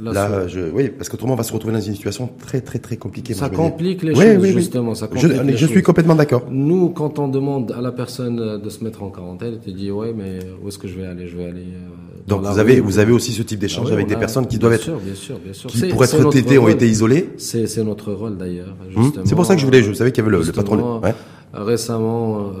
[0.00, 2.78] là, là je oui parce qu'autrement on va se retrouver dans une situation très très
[2.78, 3.56] très compliquée ça dis.
[3.56, 4.52] complique les Oui, choses, oui, oui.
[4.52, 4.94] justement.
[4.94, 5.82] Ça je, je suis choses.
[5.82, 9.54] complètement d'accord Nous, quand on demande à la personne euh, de se mettre en quarantaine,
[9.54, 11.26] elle te dit ouais, mais où est-ce que je vais aller?
[11.26, 11.62] Je vais aller.
[11.74, 14.16] euh, donc vous avez vous ou- avez aussi ce type Ah d'échange oui, avec des
[14.16, 15.68] personnes qui bien doivent être sûr, bien sûr, bien sûr.
[15.68, 18.76] qui pour être tétés ont été isolés C'est notre rôle d'ailleurs.
[18.96, 19.24] Justement.
[19.26, 21.14] c'est pour ça que je voulais je savais qu'il y avait le, le patron ouais.
[21.52, 22.52] Récemment, euh,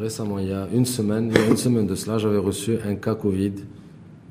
[0.00, 2.76] récemment, il y a une semaine, il y a une semaine de cela, j'avais reçu
[2.86, 3.52] un cas Covid,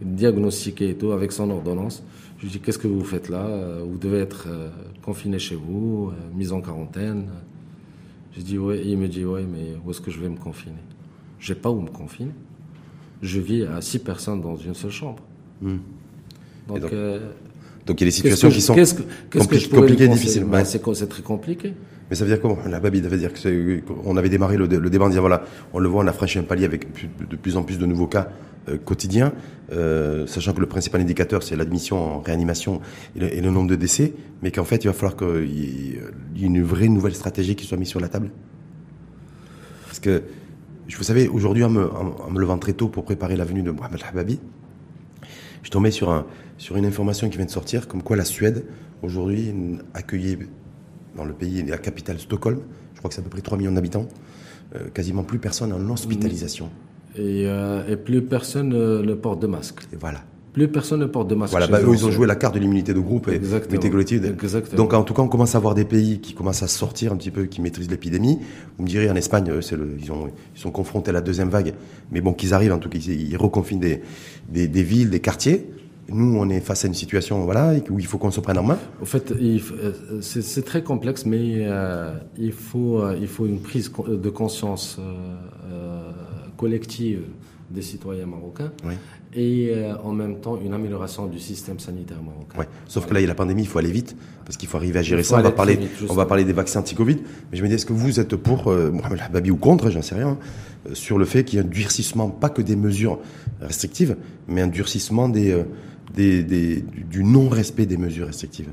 [0.02, 2.04] diagnostiqué et tout, avec son ordonnance.
[2.38, 3.46] Je lui dis qu'est-ce que vous faites là?
[3.48, 4.70] Euh, Vous devez être euh,
[5.02, 7.28] confiné chez vous, mis en quarantaine.
[8.36, 8.82] J'ai dit ouais.
[8.86, 10.76] Il me dit ouais, mais où est-ce que je vais me confiner?
[11.40, 12.32] J'ai pas où me confiner.
[13.22, 15.24] Je vis à six personnes dans une seule chambre.
[15.64, 15.80] Hum.
[16.68, 17.20] Donc, donc, euh,
[17.86, 19.04] donc il y a des situations que qui je- sont qu'est-ce que,
[19.58, 20.44] je compliquées difficiles,
[20.82, 21.74] co- c'est très compliqué.
[22.10, 25.06] Mais ça veut dire Babi, ça veut dire que c'est- on avait démarré le, débat
[25.06, 25.44] en disant voilà,
[25.74, 26.88] on le voit, on a franchi un palier avec
[27.28, 28.30] de plus en plus de nouveaux cas
[28.70, 29.34] euh, quotidiens,
[29.72, 32.82] euh, sachant que le principal indicateur c'est l'admission en réanimation
[33.16, 35.52] et le, nombre de décès, mais qu'en fait il va falloir qu'il
[36.36, 38.30] y ait une vraie nouvelle stratégie qui soit mise sur la table.
[39.86, 40.24] Parce que,
[40.96, 44.40] vous savez, aujourd'hui en me, levant très tôt pour préparer la venue de Mohamed Hababi,
[45.64, 46.26] je tombais sur,
[46.58, 48.66] sur une information qui vient de sortir, comme quoi la Suède,
[49.02, 49.54] aujourd'hui,
[49.94, 50.38] accueillait
[51.16, 52.60] dans le pays, la capitale Stockholm,
[52.94, 54.08] je crois que c'est à peu près 3 millions d'habitants,
[54.76, 56.70] euh, quasiment plus personne en hospitalisation.
[57.16, 59.82] Et, euh, et plus personne ne, ne porte de masque.
[59.94, 60.22] Et voilà.
[60.52, 61.52] plus personne ne porte de masque.
[61.52, 64.26] Voilà, bah, eux, ils ont joué la carte de l'immunité de groupe et l'immunité collective.
[64.26, 64.76] Exactement.
[64.78, 67.16] Donc, en tout cas, on commence à voir des pays qui commencent à sortir un
[67.16, 68.40] petit peu, qui maîtrisent l'épidémie.
[68.78, 69.60] Vous me direz, en Espagne, le,
[70.00, 71.74] ils, ont, ils sont confrontés à la deuxième vague,
[72.12, 74.02] mais bon, qu'ils arrivent, en tout cas, ils, ils reconfinent des,
[74.50, 75.68] des, des villes, des quartiers.
[76.08, 78.64] Nous, on est face à une situation voilà, où il faut qu'on se prenne en
[78.64, 78.78] main.
[79.02, 79.92] Au fait, euh,
[80.22, 86.12] c'est très complexe, mais euh, il, faut, euh, il faut une prise de conscience euh,
[86.58, 87.22] collective
[87.72, 88.94] des citoyens marocains Oui.
[89.34, 92.60] et en même temps une amélioration du système sanitaire marocain.
[92.60, 92.68] Ouais.
[92.88, 94.78] Sauf que là, il y a la pandémie, il faut aller vite, parce qu'il faut
[94.78, 95.40] arriver à gérer ça.
[95.40, 96.14] On va, parler, très vite, on justement.
[96.18, 97.18] va parler des vaccins anti-Covid.
[97.52, 100.04] Mais je me dis, est-ce que vous êtes pour, euh, Mohamed Hababi ou contre, j'en
[100.04, 100.38] sais rien,
[100.88, 103.18] euh, sur le fait qu'il y ait un durcissement, pas que des mesures
[103.62, 104.16] restrictives,
[104.48, 105.60] mais un durcissement des,
[106.16, 108.70] des, des- du- non-respect des mesures restrictives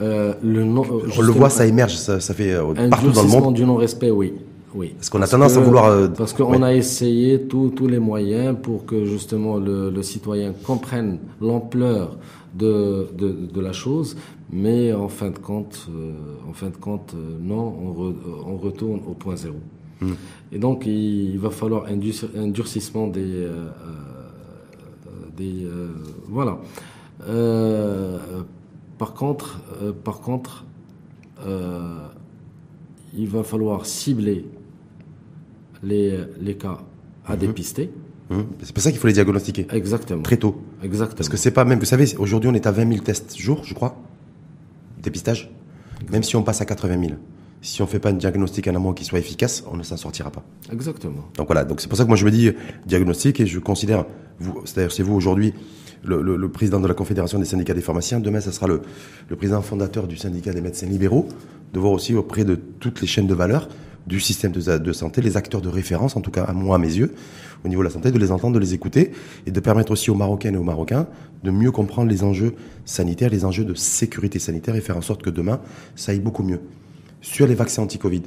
[0.00, 0.82] Euh, le non-
[1.18, 3.54] On le voit, ça émerge, ça, ça fait euh, un partout dans le durcissement monde.
[3.54, 4.32] du non-respect, oui.
[4.74, 4.92] oui.
[4.96, 8.86] Parce qu'on a tendance à vouloir, euh, parce qu'on a essayé tous les moyens pour
[8.86, 12.18] que justement le, le citoyen comprenne l'ampleur
[12.58, 14.16] de, de, de la chose,
[14.52, 16.12] mais en fin de compte, euh,
[16.50, 18.14] en fin de compte, euh, non, on, re-
[18.46, 19.56] on retourne au point zéro.
[20.00, 20.14] Hmm.
[20.52, 24.13] Et donc, il, il va falloir un, dur- un durcissement des, euh, euh,
[25.36, 25.92] des euh,
[26.28, 26.58] voilà.
[27.28, 28.18] Euh,
[28.98, 30.64] par contre, euh, par contre,
[33.16, 34.46] il va falloir cibler
[35.82, 36.78] les, les cas
[37.26, 37.90] à dépister.
[38.30, 38.46] Hum.
[38.62, 40.22] C'est pour ça qu'il faut les diagnostiquer Exactement.
[40.22, 40.62] très tôt.
[40.82, 41.16] Exactement.
[41.16, 43.62] Parce que c'est pas même, vous savez, aujourd'hui on est à 20 000 tests jour,
[43.64, 44.00] je crois,
[45.02, 45.50] dépistage.
[46.10, 47.12] Même si on passe à 80 000,
[47.64, 50.30] si on fait pas un diagnostic en amont qui soit efficace, on ne s'en sortira
[50.30, 50.44] pas.
[50.72, 51.24] Exactement.
[51.36, 52.52] Donc voilà, donc c'est pour ça que moi je me dis
[52.86, 54.04] diagnostic et je considère,
[54.64, 55.54] c'est-à-dire c'est vous aujourd'hui
[56.04, 58.82] le, le- le président de la Confédération des syndicats des pharmaciens, demain ça sera le,
[59.28, 61.26] le président fondateur du syndicat des médecins libéraux,
[61.72, 63.68] de voir aussi auprès de toutes les chaînes de valeur
[64.06, 66.78] du système de, de santé, les acteurs de référence, en tout cas à moi, à
[66.78, 67.14] mes yeux,
[67.64, 69.12] au niveau de la santé, de les entendre, de les écouter
[69.46, 71.06] et de permettre aussi aux Marocaines et aux Marocains
[71.42, 72.52] de mieux comprendre les enjeux
[72.84, 75.60] sanitaires, les enjeux de sécurité sanitaire et faire en sorte que demain
[75.96, 76.60] ça aille beaucoup mieux.
[77.24, 78.20] Sur les vaccins anti-Covid,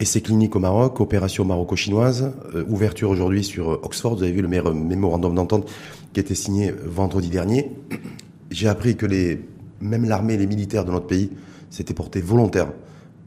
[0.00, 4.16] Essai clinique au Maroc, opération maroco-chinoise, euh, ouverture aujourd'hui sur euh, Oxford.
[4.16, 5.70] Vous avez vu le mé- mémorandum d'entente
[6.14, 7.70] qui a été signé vendredi dernier.
[8.50, 9.40] J'ai appris que les,
[9.82, 11.30] même l'armée et les militaires de notre pays
[11.68, 12.72] s'étaient portés volontaires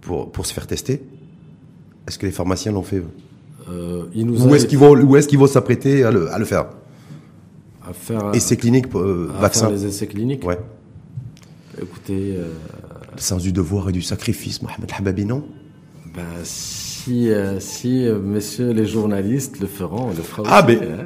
[0.01, 1.03] pour, pour se faire tester.
[2.07, 3.03] Est-ce que les pharmaciens l'ont fait
[3.69, 6.65] Euh, il nous est-ce qu'ils vont, s'apprêter à le, à le faire?
[7.88, 9.67] À faire, Essai clinique, euh, à vaccin.
[9.67, 10.43] faire les essais cliniques?
[10.43, 10.57] Ouais.
[11.79, 12.47] Écoutez, euh,
[13.16, 15.43] Le sens du devoir et du sacrifice, Mohamed Hababi, non?
[16.16, 20.78] Ben, si, euh, si euh, messieurs les journalistes le feront, on le fera Ah, aussi,
[20.80, 20.97] mais- hein.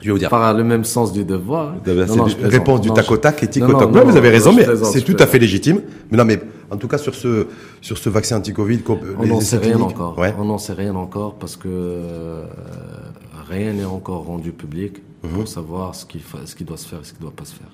[0.00, 0.28] Je vais vous dire.
[0.30, 1.74] par le même sens du devoir.
[1.86, 2.36] Non, non, une plaisante.
[2.52, 3.90] réponse du tac au tac et tic Non, au tac.
[3.90, 5.80] non, vous avez raison, mais c'est tout à fait légitime.
[6.10, 6.40] Mais non, mais
[6.70, 7.46] en tout cas sur ce
[7.80, 8.80] sur ce vaccin anti-Covid,
[9.18, 10.18] On n'en sait rien encore.
[10.18, 10.34] Ouais.
[10.38, 12.44] On n'en sait rien encore parce que euh,
[13.48, 15.34] rien n'est encore rendu public Mhm.
[15.34, 17.44] pour savoir ce qui, ce qui doit se faire et ce qui ne doit pas
[17.44, 17.68] se faire.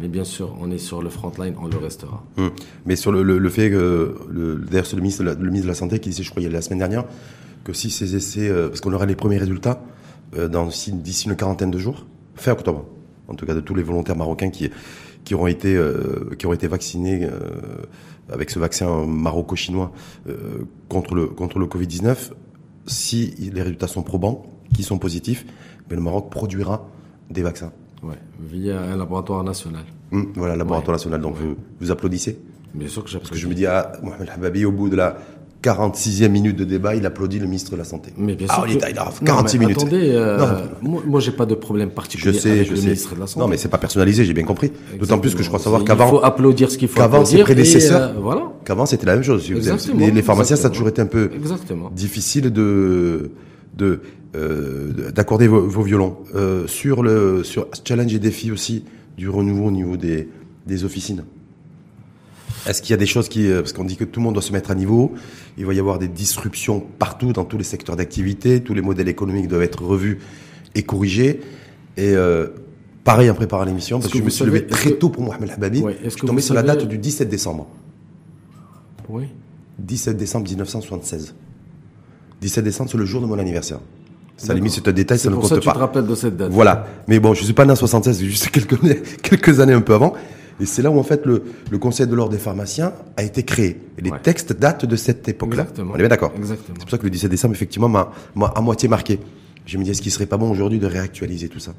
[0.00, 2.24] Mais bien sûr, on est sur le front line, on le restera.
[2.36, 2.50] Hum.
[2.86, 5.46] Mais sur le, le, le fait que, le, d'ailleurs, c'est le ministre, de la, le
[5.46, 7.04] ministre de la Santé qui disait, je crois, il y a la semaine dernière,
[7.64, 9.82] que si ces essais, euh, parce qu'on aura les premiers résultats
[10.36, 10.48] euh,
[10.92, 12.86] d'ici une quarantaine de jours, fin octobre,
[13.28, 14.70] en tout cas de tous les volontaires marocains qui,
[15.24, 17.38] qui auront été, euh, qui auront été vaccinés euh,
[18.32, 19.92] avec ce vaccin maroco-chinois
[20.88, 22.32] contre le, contre le Covid-19,
[22.86, 25.44] si les résultats sont probants, qui sont positifs,
[25.88, 26.88] mais le Maroc produira
[27.30, 27.72] des vaccins.
[28.02, 29.82] Ouais, via un laboratoire national.
[30.12, 30.98] Hum, voilà, laboratoire Ouais.
[30.98, 31.20] national.
[31.20, 32.38] Donc, vous, vous applaudissez
[32.74, 35.16] Bien sûr que Parce que je me dis, ah, Mohamed Hababi, au bout de la
[35.62, 38.12] 46e minute de débat, il applaudit le ministre de la Santé.
[38.18, 38.64] Mais bien ah, sûr.
[38.66, 39.78] est que- il a Non, 46 mais minutes.
[39.80, 40.46] Attendez, euh, Non.
[40.82, 42.82] moi, moi j'ai pas de problème Je particulier sais, avec je le sais.
[42.84, 43.40] ministre de la Santé.
[43.40, 44.72] Non, mais c'est pas personnalisé, j'ai bien compris.
[44.98, 47.38] D'autant plus que je crois savoir Il qu'avant, faut applaudir ce qu'il faut qu'avant, ses
[47.42, 48.52] prédécesseurs- euh, voilà.
[48.64, 49.50] qu'avant, c'était la même chose.
[49.50, 51.90] Exactement, Les, les pharmaciens, ça a toujours été un peu Exactement.
[51.94, 53.30] difficile de,
[53.76, 54.00] de,
[54.36, 56.16] euh, d'accorder vos, vos violons.
[56.34, 58.84] Euh, sur le, sur challenge et défi aussi
[59.16, 60.28] du renouveau au niveau des,
[60.66, 61.24] des officines.
[62.66, 64.34] Est-ce qu'il y a des choses qui, euh, parce qu'on dit que tout le monde
[64.34, 65.12] doit se mettre à niveau,
[65.58, 69.08] il va y avoir des disruptions partout dans tous les secteurs d'activité, tous les modèles
[69.08, 70.18] économiques doivent être revus
[70.74, 71.40] et corrigés.
[71.96, 72.48] Et euh,
[73.04, 75.10] pareil en préparant l'émission, parce que, que je me suis levé savez- très que- tôt
[75.10, 75.80] pour Mohamed Hababi.
[75.80, 77.66] Ouais, je suis tombé sur la date du 17 décembre.
[79.10, 79.24] Oui.
[79.78, 81.34] 17 décembre 1976.
[82.44, 83.78] 17 décembre, c'est le jour de mon anniversaire.
[84.36, 85.74] Ça, limite, c'est un détail, ça ne pour compte ça que tu pas.
[85.74, 86.50] te rappelles de cette date.
[86.50, 86.86] Voilà.
[87.08, 88.78] Mais bon, je suis pas né en 76, c'est juste quelques,
[89.22, 90.12] quelques années un peu avant.
[90.60, 93.42] Et c'est là où, en fait, le, le Conseil de l'ordre des pharmaciens a été
[93.44, 93.80] créé.
[93.98, 94.18] Et les Ouais.
[94.22, 95.62] textes datent de cette époque-là.
[95.62, 95.92] Exactement.
[95.92, 96.74] On est bien d'accord Exactement.
[96.78, 98.12] C'est pour ça que le 17 décembre, effectivement, m'a
[98.54, 99.18] à moitié marqué.
[99.66, 101.72] Je me dis, est-ce qu'il serait pas bon aujourd'hui de réactualiser tout ça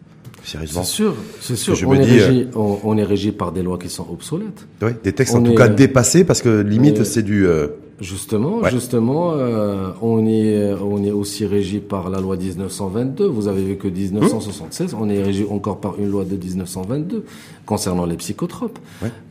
[0.43, 0.83] Sérieusement.
[0.83, 1.75] C'est sûr, c'est sûr.
[1.87, 4.67] On, est régi, on, est régi par des lois qui sont obsolètes.
[4.83, 7.47] Oui, des textes en tout cas dépassés parce que limite c'est du.
[8.01, 13.25] Justement, justement, euh, on est on est aussi régi par la loi 1922.
[13.25, 17.23] Vous avez vu que 1976, on est régi encore par une loi de 1922
[17.65, 18.79] concernant les psychotropes.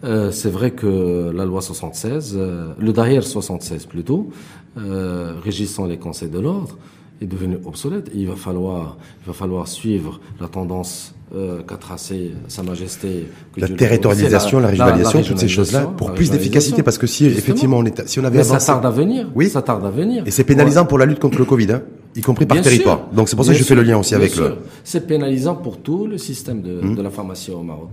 [0.03, 4.31] Euh, c'est vrai que la loi 76, euh, le derrière 76 plutôt,
[4.79, 6.77] euh, régissant les conseils de l'ordre,
[7.21, 8.11] est devenu obsolète.
[8.15, 13.27] Il va falloir il va falloir suivre la tendance euh, qu'a tracé Sa Majesté.
[13.57, 17.85] La territorialisation, la, régionalisation, toutes ces choses-là, pour plus d'efficacité, parce que si effectivement on
[17.85, 19.29] est, si on avait Mais ça tarde à venir.
[19.35, 19.49] Oui.
[19.49, 20.23] Ça tarde à venir.
[20.27, 21.83] Et c'est pénalisant pour la lutte contre le Covid, hein,
[22.15, 23.09] y compris par territoire.
[23.13, 24.57] Donc c'est pour ça que je fais le lien aussi avec le.
[24.85, 26.95] C'est pénalisant pour tout le système de, hum.
[26.95, 27.91] de la pharmacie au Maroc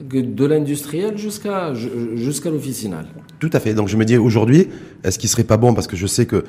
[0.00, 1.72] de l'industriel jusqu'à
[2.14, 3.06] jusqu'à l'officinal.
[3.38, 3.74] Tout à fait.
[3.74, 4.68] Donc je me dis aujourd'hui,
[5.04, 6.44] est-ce qu'il serait pas bon parce que je sais que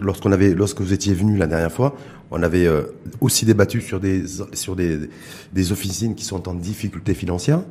[0.00, 1.94] lorsqu'on avait, lorsque vous étiez venu la dernière fois,
[2.30, 2.82] on avait euh,
[3.20, 4.98] aussi débattu sur des sur des,
[5.52, 7.62] des officines qui sont en difficulté financière.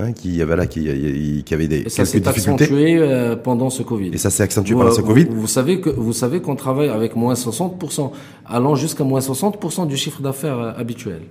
[0.00, 4.10] Hein, qui, voilà, qui, qui avait des et ça s'est accentué euh, pendant ce Covid.
[4.12, 5.24] Et ça s'est accentué pendant ce Covid.
[5.24, 8.12] Vous, savez que vous savez qu'on travaille avec moins 60%,
[8.46, 11.22] allant jusqu'à moins 60% du chiffre d'affaires euh, habituel,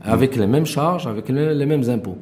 [0.00, 2.16] avec les mêmes charges, avec les mêmes impôts.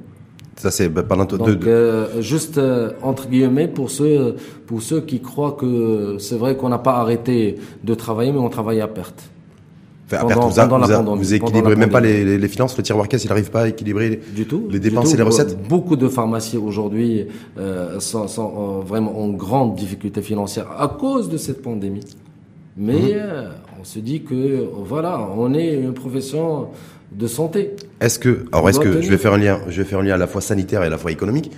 [0.56, 4.36] Ça c'est bah, pendant Donc, euh, juste euh, entre guillemets pour ceux
[4.66, 8.48] pour ceux qui croient que c'est vrai qu'on n'a pas arrêté de travailler, mais on
[8.48, 9.30] travaille à perte.
[10.06, 13.08] Enfin, pendant, à perte, vous, vous, vous équilibrez même pas les, les, finances, le tiroir
[13.08, 15.58] caisse, il n'arrive pas à équilibrer du tout, les dépenses et les recettes.
[15.68, 17.26] Beaucoup de pharmacies aujourd'hui
[17.58, 22.04] euh, sont, sont euh, vraiment en grande difficulté financière à cause de cette pandémie.
[22.76, 23.48] Mais euh,
[23.80, 26.68] on se dit que voilà, on est une profession
[27.10, 27.74] de santé.
[28.00, 30.14] Est-ce que, alors est-ce que je vais faire un lien, je vais faire un lien
[30.14, 31.50] à la fois sanitaire et à la fois économique.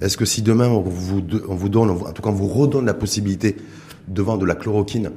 [0.00, 2.86] Est-ce que si demain on vous, on vous donne, en tout cas on vous redonne
[2.86, 3.56] la possibilité
[4.08, 5.10] de vendre de la chloroquine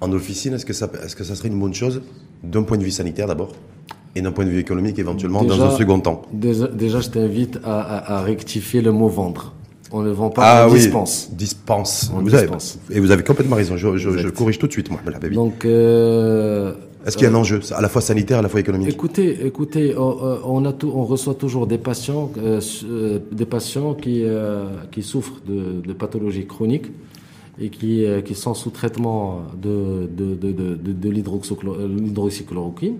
[0.00, 2.02] en officine, est-ce que ça, est-ce que ça serait une bonne chose
[2.42, 3.52] d'un point de vue sanitaire d'abord
[4.14, 6.22] et d'un point de vue économique éventuellement dans un second temps?
[6.32, 9.54] déjà, je t'invite à, rectifier le mot vendre.
[9.92, 10.78] On ne vend pas, ah, on oui.
[10.78, 11.30] dispense.
[11.32, 12.12] Dispense.
[12.14, 12.78] vous dispense.
[12.88, 13.76] Avez, et vous avez complètement raison.
[13.76, 15.34] Je, je, corrige tout de suite, moi, la baby.
[15.34, 16.74] Donc, euh,
[17.06, 18.90] est-ce qu'il y a un enjeu, à la fois sanitaire, à la fois économique?
[18.90, 24.22] Écoutez, écoutez, on, a tout, on reçoit toujours des patients, euh, euh, des patients qui
[24.24, 26.90] euh, qui souffrent de, de, pathologies chroniques
[27.58, 32.96] et qui qui sont sous traitement de de de de, de l'hydroxychloroquine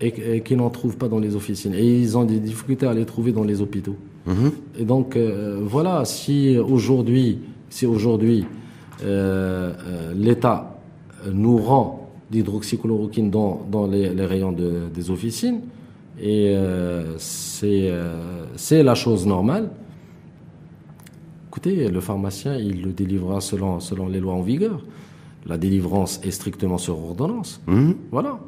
[0.00, 3.06] et, qui n'en trouvent pas dans les officines et ils ont des difficultés à les
[3.06, 3.96] trouver dans les hôpitaux.
[4.28, 4.80] Mm-hmm.
[4.80, 5.18] Et donc
[5.62, 7.40] voilà, si aujourd'hui,
[7.70, 8.44] si aujourd'hui
[10.14, 10.78] l'État
[11.32, 15.60] nous rend d'hydroxychloroquine dans, dans les, rayons des officines.
[16.20, 17.16] Et euh,
[17.64, 19.70] euh, c'est la chose normale.
[21.48, 24.84] Écoutez, le pharmacien, il le délivrera selon, selon les lois en vigueur.
[25.46, 27.60] La délivrance est strictement sur ordonnance.
[27.66, 27.92] Mmh.
[28.10, 28.40] Voilà.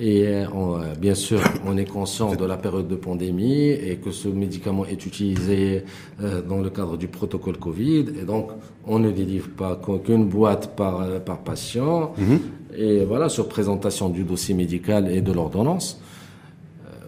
[0.00, 4.12] Et euh, euh, bien sûr, on est conscient de la période de pandémie et que
[4.12, 5.84] ce médicament est utilisé
[6.22, 8.06] euh, dans le cadre du protocole Covid.
[8.20, 8.50] Et donc,
[8.86, 12.12] on ne délivre pas qu'une boîte par, par patient.
[12.16, 12.38] Mhm.
[12.76, 16.00] Et voilà, sur présentation du dossier médical et de l'ordonnance.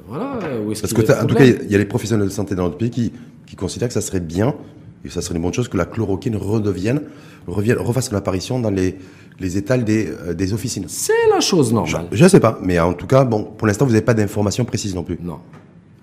[0.09, 0.39] voilà.
[0.67, 2.79] Où Parce que, en tout cas, il y a les professionnels de santé dans notre
[2.79, 3.13] pays qui,
[3.47, 4.57] qui considèrent que ça serait bien
[5.05, 7.03] et ça serait une bonne chose que la chloroquine redevienne,
[7.47, 8.97] revienne, refasse son apparition dans les,
[9.39, 10.85] les étals des, euh, des officines.
[10.89, 12.07] C'est la chose normale.
[12.13, 14.65] Je ne sais pas, mais en tout cas, bon, pour l'instant, vous n'avez pas d'informations
[14.65, 15.19] précises non plus.
[15.23, 15.39] Non.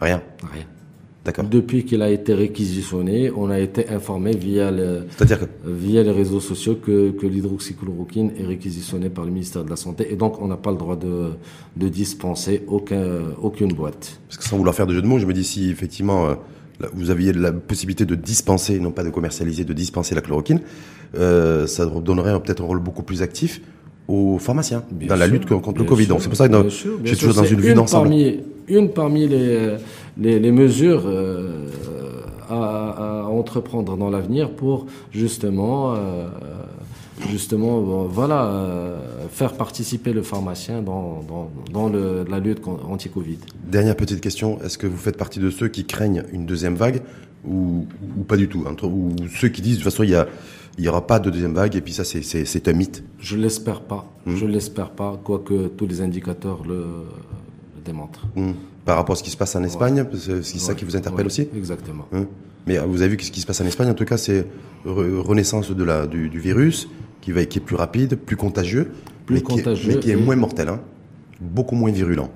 [0.01, 0.21] Rien.
[0.51, 0.65] Rien.
[1.27, 1.43] D'accord.
[1.43, 5.07] Depuis qu'il a été réquisitionné, on a été informé via, le,
[5.65, 10.07] via les réseaux sociaux que, que l'hydroxychloroquine est réquisitionnée par le ministère de la Santé
[10.09, 11.31] et donc on n'a pas le droit de,
[11.75, 14.21] de dispenser aucun, aucune boîte.
[14.29, 16.35] Parce que sans vouloir faire de jeu de mots, je me dis si effectivement euh,
[16.93, 20.61] vous aviez la possibilité de dispenser, non pas de commercialiser, de dispenser la chloroquine,
[21.15, 23.61] euh, ça donnerait peut-être un rôle beaucoup plus actif
[24.07, 26.07] aux pharmaciens dans la lutte contre le Covid.
[26.07, 28.13] Donc c'est pour ça que je suis toujours dans une vue d'ensemble.
[28.67, 29.75] une parmi les,
[30.17, 31.65] les, les mesures euh,
[32.49, 36.27] à, à, entreprendre dans l'avenir pour justement euh,
[37.29, 38.99] justement, voilà, euh,
[39.29, 43.39] faire participer le pharmacien dans, dans, dans le, la lutte anti-Covid.
[43.65, 47.01] Dernière petite question, est-ce que vous faites partie de ceux qui craignent une deuxième vague
[47.45, 47.85] ou,
[48.17, 50.27] ou pas du tout entre, Ou ceux qui disent, de toute façon, il y a
[50.77, 53.03] il n'y aura pas de deuxième vague et puis ça c'est un mythe?
[53.19, 54.13] Je l'espère pas.
[54.25, 54.35] Hmm.
[54.35, 56.85] Je l'espère pas, quoique tous les indicateurs le,
[57.83, 58.27] démontrent.
[58.35, 58.51] Hmm.
[58.85, 61.47] Par rapport à ce qui se passe en Espagne, c'est ça qui vous interpelle aussi?
[61.55, 62.05] Exactement.
[62.11, 62.25] Hmm.
[62.67, 64.45] Mais vous avez vu ce qui se passe en Espagne, en tout cas, c'est
[64.85, 66.87] renaissance de la, du, du virus,
[67.27, 68.89] qui, va, qui est plus rapide, plus contagieux,
[69.25, 70.79] plus mais, contagieux qui est, mais qui est moins mortel, hein,
[71.41, 72.29] beaucoup moins virulent.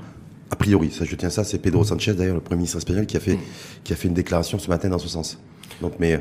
[0.49, 3.15] A priori, ça je tiens ça, c'est Pedro Sanchez d'ailleurs, le Premier ministre espagnol, qui
[3.15, 3.39] a fait,
[3.85, 5.39] qui a fait une déclaration ce matin dans ce sens.
[5.81, 6.19] Donc, mais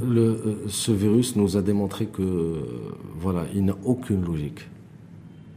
[0.00, 0.36] le, euh,
[0.68, 2.22] ce virus nous a démontré que
[3.18, 4.68] voilà, il n'a aucune logique.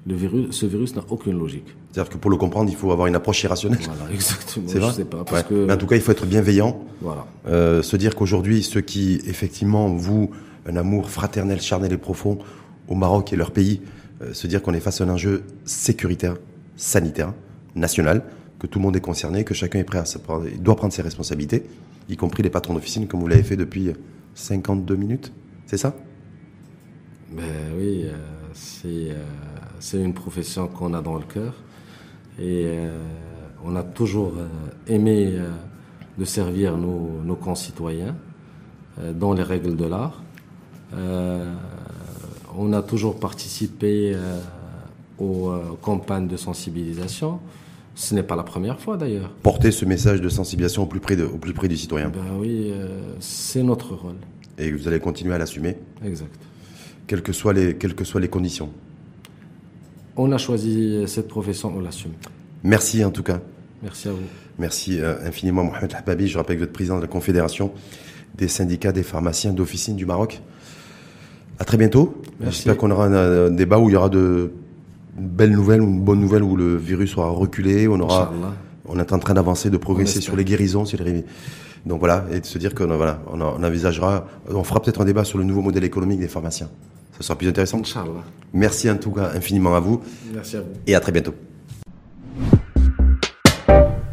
[0.07, 1.67] Le virus, ce virus n'a aucune logique.
[1.91, 3.77] C'est-à-dire que pour le comprendre, il faut avoir une approche irrationnelle.
[3.85, 4.65] Voilà, exactement.
[4.67, 5.23] C'est vrai Je sais pas.
[5.25, 5.47] Parce Ouais.
[5.47, 6.83] que, Mais en tout cas, il faut être bienveillant.
[7.01, 7.27] voilà.
[7.47, 10.31] Euh, se dire qu'aujourd'hui, ceux qui, effectivement, vouent
[10.65, 12.39] un amour fraternel, charnel et profond
[12.87, 13.81] au Maroc et leur pays,
[14.21, 16.35] euh, se dire qu'on est face à un enjeu sécuritaire,
[16.75, 17.33] sanitaire,
[17.75, 18.23] national,
[18.59, 20.93] que tout le monde est concerné, que chacun est prêt à se prendre, doit prendre
[20.93, 21.63] ses responsabilités,
[22.09, 23.91] y compris les patrons d'officine, comme vous l'avez fait depuis
[24.35, 25.33] 52 minutes.
[25.65, 25.95] C'est ça?
[27.31, 27.43] Ben
[27.77, 28.17] oui, euh,
[28.53, 29.23] c'est euh,
[29.79, 31.55] c'est une profession qu'on a dans le cœur
[32.39, 32.67] et
[33.63, 34.33] on a toujours
[34.87, 35.33] aimé
[36.17, 38.15] de servir nos, concitoyens
[39.15, 40.21] dans les règles de l'art.
[40.93, 41.53] Euh,
[42.57, 44.39] on a toujours participé euh,
[45.19, 47.39] aux euh, campagnes de sensibilisation.
[47.95, 49.29] Ce n'est pas la première fois d'ailleurs.
[49.43, 52.09] Porter ce message de sensibilisation au plus près, de- au plus près du citoyen.
[52.09, 52.87] Ben oui, euh,
[53.19, 54.15] c'est notre rôle.
[54.57, 56.29] Et vous allez continuer à l'assumer, Exact.
[57.07, 58.69] quelles que soient les, quelles que soient les conditions.
[60.17, 62.11] On a choisi cette profession, on l'assume.
[62.63, 63.39] Merci en tout cas.
[63.81, 64.17] Merci à vous.
[64.59, 66.27] Merci euh, infiniment, Mohamed Hababi.
[66.27, 67.71] Je rappelle que vous êtes président de la Confédération
[68.35, 70.41] des syndicats des pharmaciens d'officine du Maroc.
[71.61, 72.15] À très bientôt.
[72.43, 73.13] J'espère qu'on aura un,
[73.47, 74.51] un débat où il y aura de
[75.15, 77.87] belles nouvelles ou une bonne nouvelle où le virus aura reculé.
[77.87, 78.53] On aura, Inch'Allah.
[78.87, 81.23] on est en train d'avancer, de progresser sur les guérisons, sur les
[81.85, 85.05] donc voilà, et de se dire qu'on voilà, on, on envisagera, on fera peut-être un
[85.05, 86.69] débat sur le nouveau modèle économique des pharmaciens.
[87.17, 87.79] Ça sera plus intéressant.
[87.79, 88.23] Inch'Allah.
[88.53, 90.01] Merci en tout cas infiniment à vous
[90.33, 90.67] Merci à vous.
[90.87, 91.33] et à très bientôt.